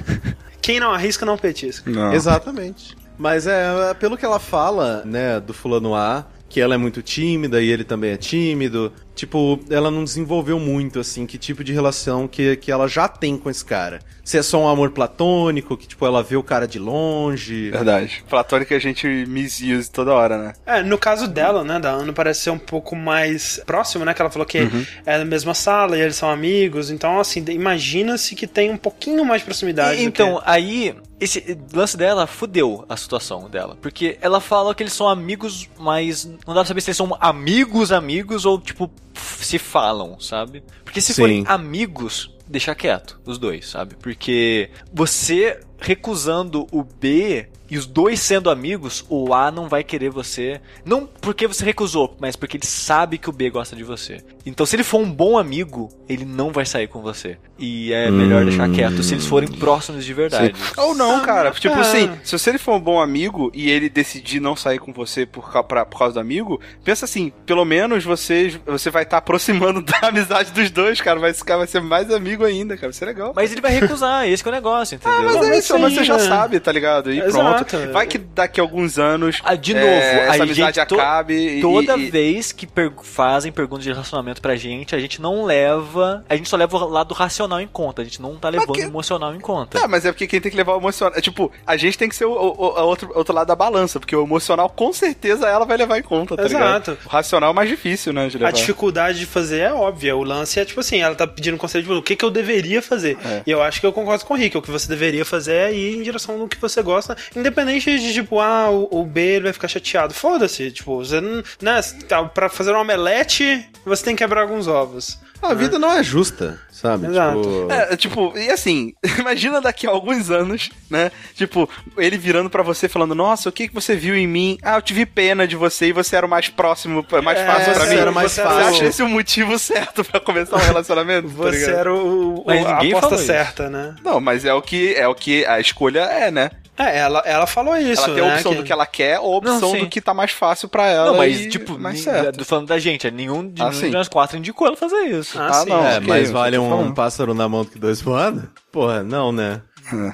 [0.62, 1.90] Quem não arrisca, não petisca.
[1.90, 2.12] Não.
[2.12, 2.96] Exatamente.
[3.18, 7.60] Mas é, pelo que ela fala, né, do fulano A, que ela é muito tímida
[7.60, 8.92] e ele também é tímido.
[9.14, 13.36] Tipo, ela não desenvolveu muito, assim, que tipo de relação que, que ela já tem
[13.36, 13.98] com esse cara.
[14.24, 17.70] Se é só um amor platônico, que, tipo, ela vê o cara de longe.
[17.70, 18.22] Verdade.
[18.28, 20.52] Platônica a gente misuse toda hora, né?
[20.64, 24.22] É, no caso dela, né, da Ana, parece ser um pouco mais próximo, né, que
[24.22, 24.68] ela falou que
[25.04, 29.24] é na mesma sala e eles são amigos, então, assim, imagina-se que tem um pouquinho
[29.24, 33.76] mais de proximidade E- do então, aí, esse lance dela fudeu a situação dela.
[33.80, 37.16] Porque ela fala que eles são amigos, mas não dá pra saber se eles são
[37.20, 40.62] amigos, amigos ou, tipo, se falam, sabe?
[40.84, 41.22] Porque se Sim.
[41.22, 43.94] forem amigos, deixa quieto, os dois, sabe?
[43.96, 50.10] Porque você recusando o B e os dois sendo amigos, o A não vai querer
[50.10, 50.60] você.
[50.84, 54.24] Não porque você recusou, mas porque ele sabe que o B gosta de você.
[54.46, 57.36] Então, se ele for um bom amigo, ele não vai sair com você.
[57.58, 60.54] E é melhor deixar quieto se eles forem próximos de verdade.
[60.76, 61.50] Ou não, cara.
[61.50, 61.80] Tipo ah.
[61.80, 65.50] assim, se você for um bom amigo e ele decidir não sair com você por,
[65.64, 70.08] pra- por causa do amigo, pensa assim, pelo menos você, você vai estar aproximando da
[70.08, 71.20] amizade dos dois, cara.
[71.20, 72.88] Vai, esse cara vai ser mais amigo ainda, cara.
[72.88, 73.32] Vai ser legal.
[73.34, 75.22] Mas ele vai recusar, esse que é o negócio, entendeu?
[75.22, 77.12] Mas Não, é mas isso, mas você já sabe, tá ligado?
[77.12, 77.64] E Exato.
[77.66, 77.92] pronto.
[77.92, 79.40] Vai que daqui a alguns anos.
[79.44, 81.60] Ah, de é, novo, essa aí, amizade to- acabe.
[81.60, 85.44] Toda e- e- vez que per- fazem perguntas de relacionamento pra gente, a gente não
[85.44, 86.24] leva.
[86.28, 88.02] A gente só leva o lado racional em conta.
[88.02, 89.78] A gente não tá levando que- o emocional em conta.
[89.80, 91.14] Tá, mas é porque quem tem que levar o emocional.
[91.16, 93.98] É, tipo, a gente tem que ser o, o- o outro, outro lado da balança,
[93.98, 96.62] porque o emocional com certeza ela vai levar em conta, tá Exato.
[96.92, 96.98] ligado?
[97.04, 98.48] O racional é mais difícil, né, de levar.
[98.48, 100.16] A dificuldade de fazer é óbvia.
[100.16, 102.82] O lance é tipo assim, ela tá pedindo conselho de o que, que eu deveria
[102.82, 103.16] fazer.
[103.24, 103.42] É.
[103.46, 104.56] E eu acho que eu concordo com o Rick.
[104.56, 108.12] O que você deveria fazer é ir em direção do que você gosta, independente de
[108.12, 110.14] tipo, ah, o, o B vai ficar chateado.
[110.14, 111.42] Foda-se, tipo, você não.
[111.60, 115.18] Né, tá, pra fazer um omelete, você tem que quebrar alguns ovos.
[115.40, 117.06] A vida não é justa, sabe?
[117.06, 117.40] Exato.
[117.42, 121.10] Tipo, É, tipo, e assim, imagina daqui a alguns anos, né?
[121.34, 124.58] Tipo, ele virando pra você falando, nossa, o que, que você viu em mim?
[124.62, 127.72] Ah, eu tive pena de você e você era o mais próximo, mais É, fácil
[127.74, 128.00] pra você mim.
[128.00, 128.58] era mais você fácil.
[128.68, 131.28] acha esse o motivo certo pra começar um relacionamento?
[131.28, 131.76] tá Você ligado?
[131.78, 133.94] era o, o- a aposta certa, né?
[134.04, 136.50] Não, mas é o que é o que a escolha é, né?
[136.78, 138.34] É, ela, ela falou isso, ela tem a né?
[138.36, 140.86] opção do que ela quer ou a opção Não, do que tá mais fácil pra
[140.86, 141.10] ela.
[141.10, 142.44] Não, mas, e tipo, mais certo.
[142.44, 145.38] falando da gente, é nenhum de, Ah, nenhum de nós quatro indicou ela fazer isso.
[145.40, 145.68] Ah, Ah, sim.
[145.70, 145.86] não.
[145.86, 146.94] é, mas vale um falando.
[146.94, 148.48] pássaro na mão do que dois voando?
[148.70, 149.60] Porra, não, né?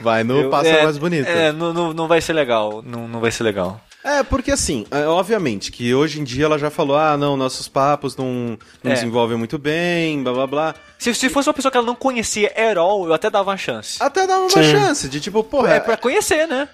[0.00, 1.28] Vai no Eu- pássaro é, mais bonito.
[1.28, 2.82] É, não, não, não vai ser legal.
[2.86, 3.80] Não, não vai ser legal.
[4.04, 7.66] É, porque assim, é, obviamente que hoje em dia ela já falou, ah, não, nossos
[7.68, 8.94] papos não, não É.
[8.94, 10.74] desenvolvem muito bem, blá blá blá.
[10.98, 13.56] Se, se fosse uma pessoa que ela não conhecia at all, eu até dava uma
[13.56, 13.96] chance.
[14.00, 14.62] Até dá uma Sim.
[14.62, 16.68] chance de tipo, porra, É pra conhecer, né?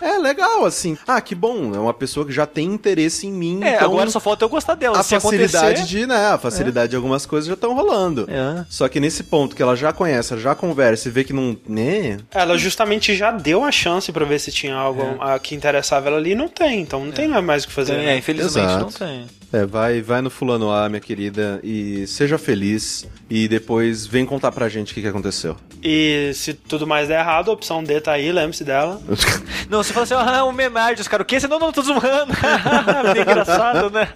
[0.00, 0.96] é, é legal, assim.
[1.06, 3.62] Ah, que bom, é uma pessoa que já tem interesse em mim.
[3.62, 4.98] É, então agora só falta eu gostar dela.
[4.98, 5.86] a Se facilidade acontecer...
[5.86, 8.26] de, né, a facilidade de algumas coisas já estão rolando.
[8.28, 8.64] É.
[8.68, 12.18] Só que nesse ponto que ela já conhece, já conversa e vê que não, né,
[12.32, 15.02] Ela justamente já deu a chance pra ver se tinha algo
[15.42, 17.94] que interessava ela ali e não tem, então não tem mais o que fazer.
[17.94, 18.18] É, né?
[18.18, 18.84] infelizmente Exato.
[18.84, 19.26] não tem.
[19.52, 23.06] É, vai, vai no fulano A, minha querida, e seja feliz.
[23.28, 25.56] E depois vem contar pra gente o que, que aconteceu.
[25.82, 29.00] E se tudo mais der errado, a opção D tá aí, lembre-se dela.
[29.70, 31.40] Não, você fala assim, ah, homenagem, os caras, o quê?
[31.40, 32.02] Você não, não, tô zoando.
[33.12, 34.08] Bem engraçado, né?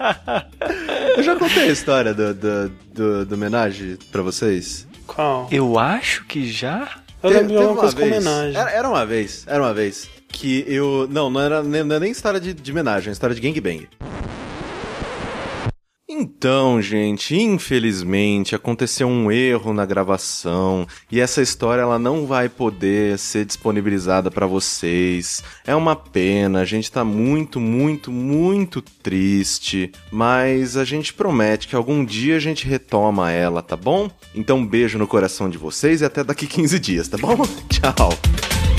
[1.16, 4.86] Eu já contei a história do, do, do, do homenagem pra vocês.
[5.06, 5.48] Qual?
[5.50, 6.88] eu acho que já.
[7.20, 8.60] Eu lembro de teve alguma coisa com homenagem.
[8.60, 10.08] Era, era uma vez, era uma vez.
[10.32, 11.08] Que eu.
[11.10, 13.88] Não, não era nem, não é nem história de, de homenagem, é história de gangbang.
[16.12, 23.18] Então, gente, infelizmente aconteceu um erro na gravação e essa história ela não vai poder
[23.18, 25.42] ser disponibilizada pra vocês.
[25.64, 31.76] É uma pena, a gente tá muito, muito, muito triste, mas a gente promete que
[31.76, 34.10] algum dia a gente retoma ela, tá bom?
[34.34, 37.36] Então, um beijo no coração de vocês e até daqui 15 dias, tá bom?
[37.70, 38.69] Tchau.